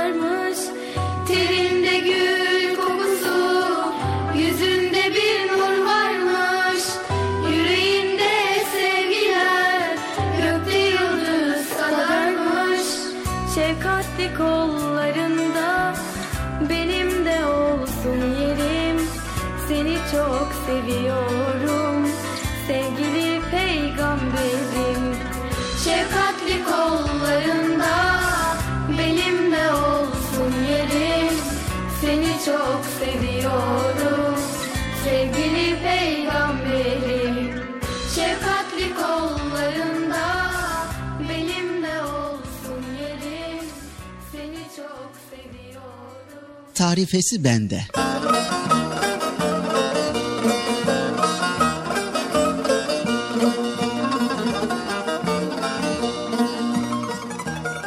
[0.00, 0.58] Kadarmış
[1.28, 1.59] Terinde
[47.00, 47.82] Tarifesi bende.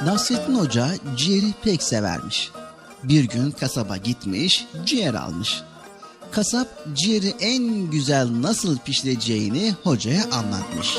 [0.05, 0.87] Nasrettin Hoca
[1.17, 2.51] ciğeri pek severmiş.
[3.03, 5.61] Bir gün kasaba gitmiş, ciğer almış.
[6.31, 10.97] Kasap ciğeri en güzel nasıl pişireceğini hocaya anlatmış.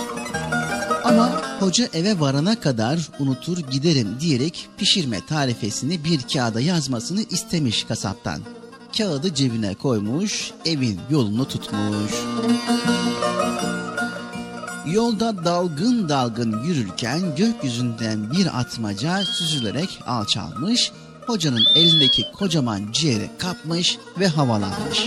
[1.04, 8.40] Ama hoca eve varana kadar unutur giderim diyerek pişirme tarifesini bir kağıda yazmasını istemiş kasaptan.
[8.98, 12.12] Kağıdı cebine koymuş, evin yolunu tutmuş.
[14.92, 20.92] Yolda dalgın dalgın yürürken gökyüzünden bir atmaca süzülerek alçalmış,
[21.26, 25.06] hocanın elindeki kocaman ciğeri kapmış ve havalanmış.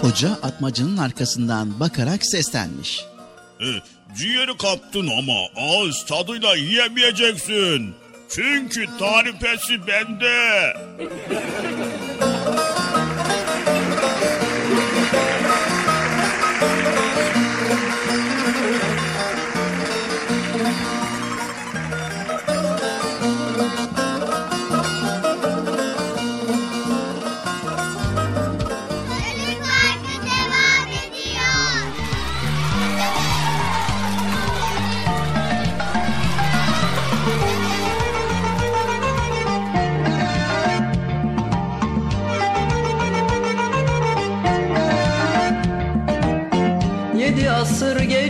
[0.00, 3.04] Hoca atmacanın arkasından bakarak seslenmiş.
[4.14, 7.94] Ciğeri kaptın ama ağız tadıyla yiyemeyeceksin.
[8.28, 10.76] Çünkü tarifesi bende.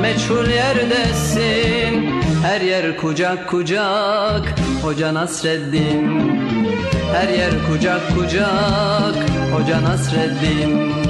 [0.00, 2.20] meçhul yerdesin.
[2.42, 6.30] Her yer kucak kucak Hoca Nasreddin.
[7.14, 9.16] Her yer kucak kucak
[9.52, 11.09] Hoca Nasreddin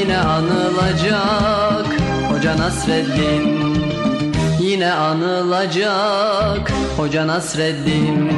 [0.00, 1.86] Yine anılacak.
[2.30, 3.74] Hoca Nasreddin
[4.60, 6.72] Yine anılacak.
[6.96, 8.32] Hoca Nasreddin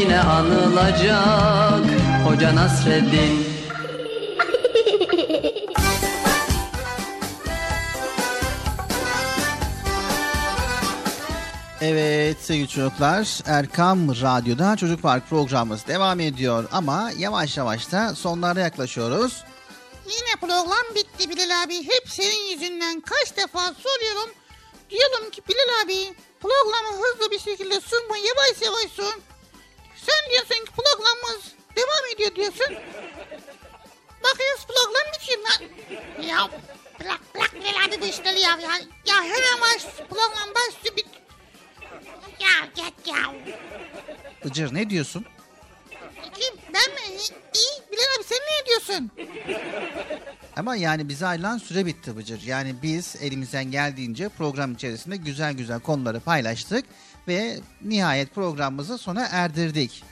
[0.00, 1.84] Yine anılacak.
[2.26, 3.46] Hoca Nasreddin.
[11.80, 18.60] Evet sevgili çocuklar Erkam Radyo'da Çocuk Park programımız devam ediyor ama yavaş yavaş da sonlara
[18.60, 19.44] yaklaşıyoruz.
[20.10, 21.76] Yine program bitti Bilal abi.
[21.88, 24.30] Hep senin yüzünden kaç defa soruyorum.
[24.90, 29.22] Diyorum ki Bilal abi programı hızlı bir şekilde sunma yavaş yavaş sun.
[30.06, 31.44] Sen diyorsun ki programımız
[31.76, 32.76] devam ediyor diyorsun.
[34.24, 35.62] Bakıyoruz program bitiyor lan.
[36.26, 36.50] Ya
[37.00, 38.58] bırak bırak Bilal abi bu işleri ya.
[38.60, 38.70] Ya,
[39.06, 41.06] ya hemen baş, program başlıyor bit.
[42.40, 43.34] Ya git ya.
[44.44, 45.26] Bıcır ne diyorsun?
[46.22, 46.54] Kim?
[46.74, 47.16] Ben mi?
[47.54, 47.92] İyi.
[47.92, 49.10] Bilal abi sen ne diyorsun?
[50.56, 52.42] Ama yani bize ayrılan süre bitti Bıcır.
[52.42, 56.84] Yani biz elimizden geldiğince program içerisinde güzel güzel konuları paylaştık
[57.28, 60.04] ve nihayet programımızı sona erdirdik.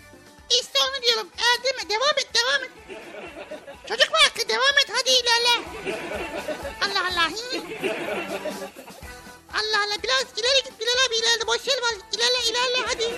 [0.51, 1.29] İşte onu diyorum.
[1.39, 2.71] Erdeme devam et devam et.
[3.89, 5.65] Çocuk var hakkı devam et hadi ilerle.
[6.83, 7.31] Allah Allah.
[9.59, 11.95] Allah Allah biraz ileri git Bilal abi ileride boş yer var.
[12.13, 13.15] İlerle ilerle hadi.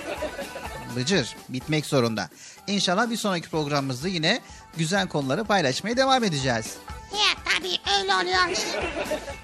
[0.95, 2.29] Bıcır bitmek zorunda.
[2.67, 4.41] İnşallah bir sonraki programımızda yine
[4.77, 6.75] güzel konuları paylaşmaya devam edeceğiz.
[7.13, 8.57] Ya tabii öyle oluyor.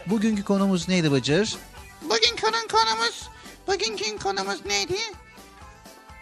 [0.06, 1.56] Bugünkü konumuz neydi Bıcır?
[2.02, 3.30] Bugün konun konumuz,
[3.68, 4.98] bugünkü konumuz neydi?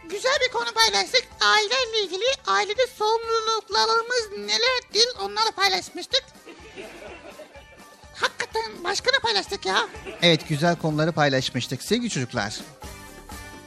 [0.10, 1.24] Güzel bir konu paylaştık.
[1.42, 6.24] Aileyle ilgili ailede sorumluluklarımız nelerdir onları paylaşmıştık.
[8.16, 9.88] Hakikaten başka ne paylaştık ya?
[10.22, 12.60] Evet güzel konuları paylaşmıştık sevgili çocuklar.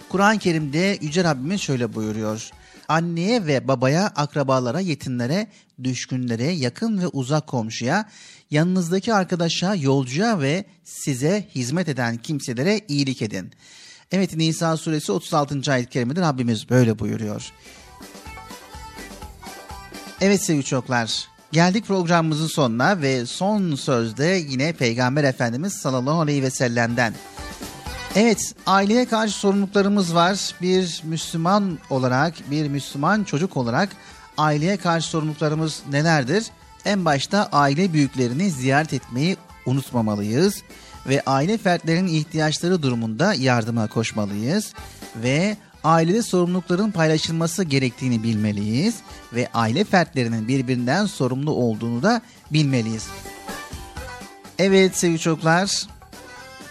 [0.09, 2.51] Kur'an-ı Kerim'de Yüce Rabbimiz şöyle buyuruyor.
[2.89, 5.47] anneye ve babaya, akrabalara, yetimlere,
[5.85, 8.09] düşkünlere, yakın ve uzak komşuya,
[8.51, 13.53] yanınızdaki arkadaşa, yolcuya ve size hizmet eden kimselere iyilik edin.
[14.13, 15.73] Evet Nisa suresi 36.
[15.73, 17.53] ayet-i kerimede Rabbimiz böyle buyuruyor.
[20.21, 26.51] Evet sevgili çocuklar, geldik programımızın sonuna ve son sözde yine Peygamber Efendimiz sallallahu aleyhi ve
[26.51, 27.15] sellem'den.
[28.15, 30.55] Evet, aileye karşı sorumluluklarımız var.
[30.63, 33.89] Bir Müslüman olarak, bir Müslüman çocuk olarak
[34.39, 36.47] aileye karşı sorumluluklarımız nelerdir?
[36.85, 40.63] En başta aile büyüklerini ziyaret etmeyi unutmamalıyız
[41.09, 44.73] ve aile fertlerinin ihtiyaçları durumunda yardıma koşmalıyız
[45.17, 48.95] ve ailede sorumlulukların paylaşılması gerektiğini bilmeliyiz
[49.33, 52.23] ve aile fertlerinin birbirinden sorumlu olduğunu da
[52.53, 53.07] bilmeliyiz.
[54.59, 55.87] Evet sevgili çocuklar,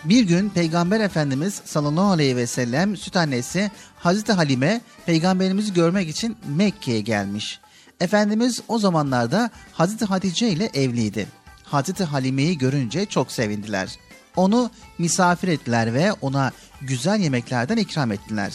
[0.03, 6.37] bir gün Peygamber Efendimiz sallallahu aleyhi ve sellem süt annesi Hazreti Halime peygamberimizi görmek için
[6.55, 7.59] Mekke'ye gelmiş.
[7.99, 11.27] Efendimiz o zamanlarda Hazreti Hatice ile evliydi.
[11.63, 13.99] Hazreti Halime'yi görünce çok sevindiler.
[14.35, 16.51] Onu misafir ettiler ve ona
[16.81, 18.53] güzel yemeklerden ikram ettiler.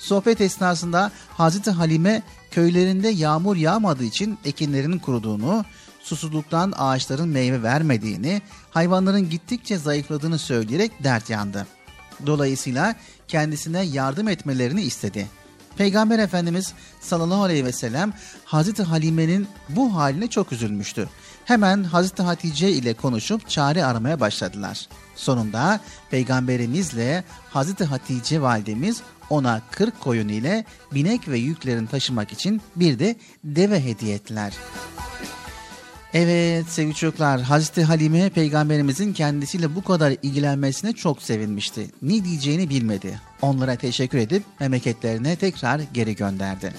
[0.00, 5.64] Sohbet esnasında Hazreti Halime köylerinde yağmur yağmadığı için ekinlerin kuruduğunu,
[6.02, 11.66] susuzluktan ağaçların meyve vermediğini, hayvanların gittikçe zayıfladığını söyleyerek dert yandı.
[12.26, 12.94] Dolayısıyla
[13.28, 15.26] kendisine yardım etmelerini istedi.
[15.76, 18.12] Peygamber Efendimiz sallallahu aleyhi ve sellem
[18.44, 21.08] Hazreti Halime'nin bu haline çok üzülmüştü.
[21.44, 24.88] Hemen Hazreti Hatice ile konuşup çare aramaya başladılar.
[25.16, 32.98] Sonunda peygamberimizle Hazreti Hatice validemiz ona 40 koyun ile binek ve yüklerini taşımak için bir
[32.98, 34.52] de deve hediye ettiler.
[36.14, 41.90] Evet sevgili çocuklar Hazreti Halime peygamberimizin kendisiyle bu kadar ilgilenmesine çok sevinmişti.
[42.02, 43.20] Ne diyeceğini bilmedi.
[43.42, 46.74] Onlara teşekkür edip memleketlerine tekrar geri gönderdi.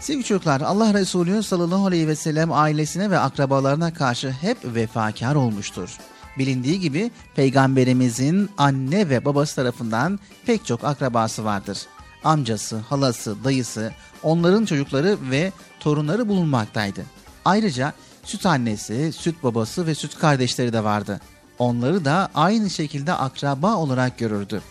[0.00, 5.98] Sevgili çocuklar Allah Resulü sallallahu aleyhi ve sellem ailesine ve akrabalarına karşı hep vefakar olmuştur.
[6.38, 11.78] Bilindiği gibi peygamberimizin anne ve babası tarafından pek çok akrabası vardır.
[12.24, 13.92] Amcası, halası, dayısı,
[14.22, 17.04] onların çocukları ve torunları bulunmaktaydı.
[17.44, 17.92] Ayrıca
[18.22, 21.20] süt annesi, süt babası ve süt kardeşleri de vardı.
[21.58, 24.62] Onları da aynı şekilde akraba olarak görürdü.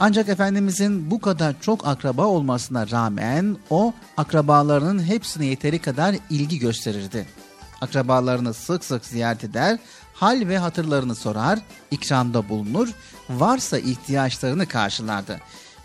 [0.00, 7.26] Ancak Efendimizin bu kadar çok akraba olmasına rağmen o akrabalarının hepsine yeteri kadar ilgi gösterirdi.
[7.80, 9.78] Akrabalarını sık sık ziyaret eder,
[10.14, 11.58] hal ve hatırlarını sorar,
[11.90, 12.88] ikramda bulunur,
[13.30, 15.40] varsa ihtiyaçlarını karşılardı.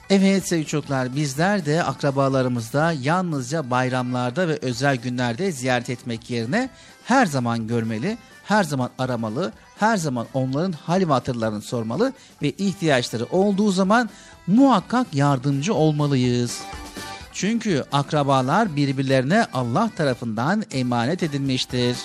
[0.10, 6.69] Evet sevgili çocuklar bizler de akrabalarımızda yalnızca bayramlarda ve özel günlerde ziyaret etmek yerine
[7.06, 13.26] her zaman görmeli, her zaman aramalı, her zaman onların hal ve hatırlarını sormalı ve ihtiyaçları
[13.26, 14.10] olduğu zaman
[14.47, 16.60] muhakkak yardımcı olmalıyız.
[17.34, 21.97] Çünkü akrabalar birbirlerine Allah tarafından emanet edilmiştir.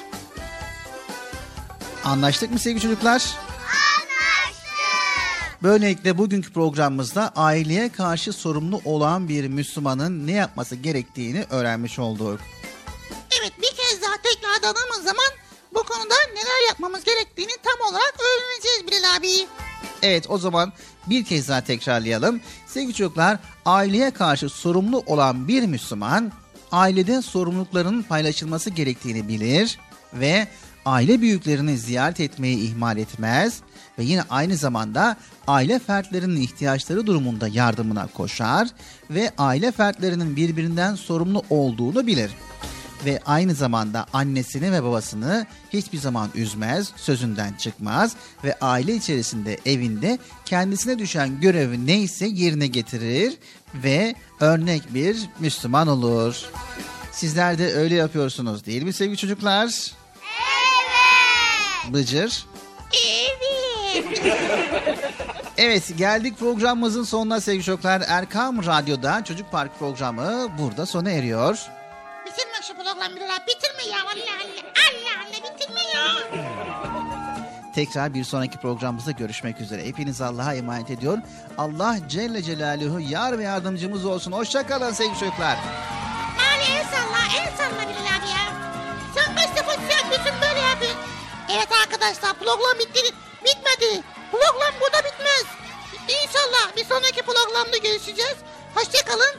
[2.04, 3.34] Anlaştık mı sevgili çocuklar?
[5.62, 12.40] Böylelikle bugünkü programımızda aileye karşı sorumlu olan bir Müslümanın ne yapması gerektiğini öğrenmiş olduk.
[13.40, 15.30] Evet bir kez daha tekrarladığımız zaman
[15.74, 19.48] bu konuda neler yapmamız gerektiğini tam olarak öğreneceğiz Bilal abi.
[20.02, 20.72] Evet o zaman
[21.06, 22.40] bir kez daha tekrarlayalım.
[22.66, 26.32] Sevgili çocuklar aileye karşı sorumlu olan bir Müslüman
[26.72, 29.78] ailede sorumluluklarının paylaşılması gerektiğini bilir
[30.12, 30.48] ve
[30.84, 33.60] aile büyüklerini ziyaret etmeyi ihmal etmez
[33.98, 35.16] ve yine aynı zamanda
[35.46, 38.68] aile fertlerinin ihtiyaçları durumunda yardımına koşar
[39.10, 42.30] ve aile fertlerinin birbirinden sorumlu olduğunu bilir.
[43.04, 50.18] Ve aynı zamanda annesini ve babasını hiçbir zaman üzmez, sözünden çıkmaz ve aile içerisinde evinde
[50.44, 53.38] kendisine düşen görevi neyse yerine getirir
[53.74, 56.42] ve örnek bir Müslüman olur.
[57.12, 59.92] Sizler de öyle yapıyorsunuz değil mi sevgili çocuklar?
[61.88, 62.46] Bıcır.
[63.94, 64.22] Evet.
[65.58, 68.02] Evet geldik programımızın sonuna sevgili çocuklar.
[68.08, 71.58] Erkam Radyo'da Çocuk Park programı burada sona eriyor.
[72.26, 73.14] bitirme şu programı
[73.46, 74.62] bitirme ya Allah Allah.
[74.74, 76.04] Allah Allah bitirme ya.
[77.74, 79.84] Tekrar bir sonraki programımızda görüşmek üzere.
[79.86, 81.18] Hepiniz Allah'a emanet ediyor.
[81.58, 84.32] Allah Celle Celaluhu yar ve yardımcımız olsun.
[84.32, 85.58] Hoşçakalın sevgili çocuklar.
[92.04, 93.14] Arkadaşlar program bitti.
[93.44, 94.02] Bitmedi.
[94.30, 95.44] Program burada bitmez.
[96.08, 98.36] İnşallah bir sonraki programda görüşeceğiz.
[98.74, 99.34] Hoşçakalın.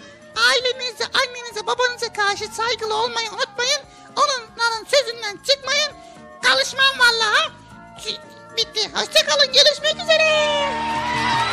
[0.49, 3.81] Ailenize, annenize, babanıza karşı saygılı olmayı unutmayın.
[4.15, 5.91] Onların sözünden çıkmayın.
[6.43, 7.51] Kalışmam vallahi.
[8.57, 8.89] Bitti.
[8.93, 9.53] Hoşçakalın.
[9.53, 11.44] Görüşmek üzere.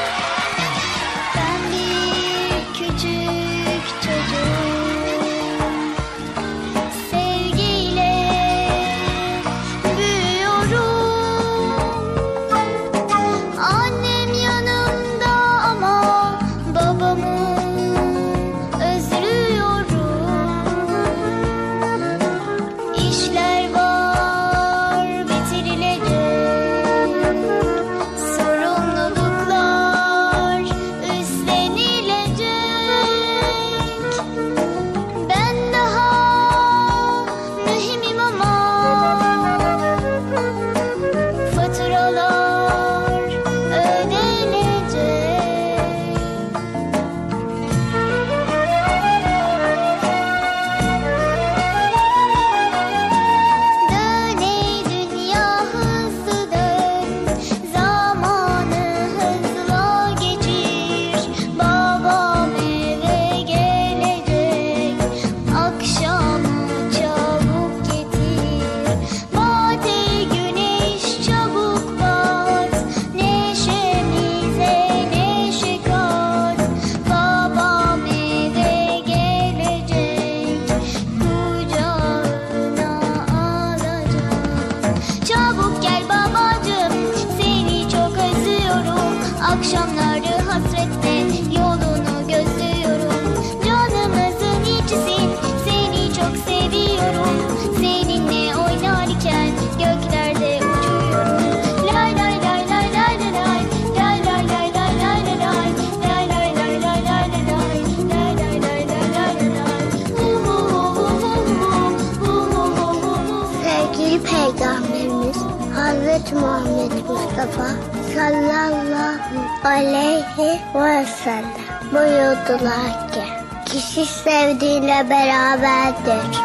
[119.64, 121.44] aleyhi ve sellem
[121.92, 123.22] buyurdular ki
[123.66, 126.38] kişi sevdiğiyle beraberdir.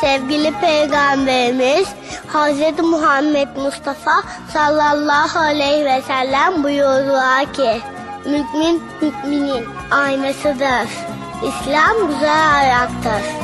[0.00, 1.88] Sevgili Peygamberimiz
[2.28, 2.84] Hz.
[2.84, 4.22] Muhammed Mustafa
[4.52, 7.80] sallallahu aleyhi ve sellem buyurdular ki
[8.24, 10.88] mümin müminin aynasıdır.
[11.42, 13.43] İslam güzel ayaktır.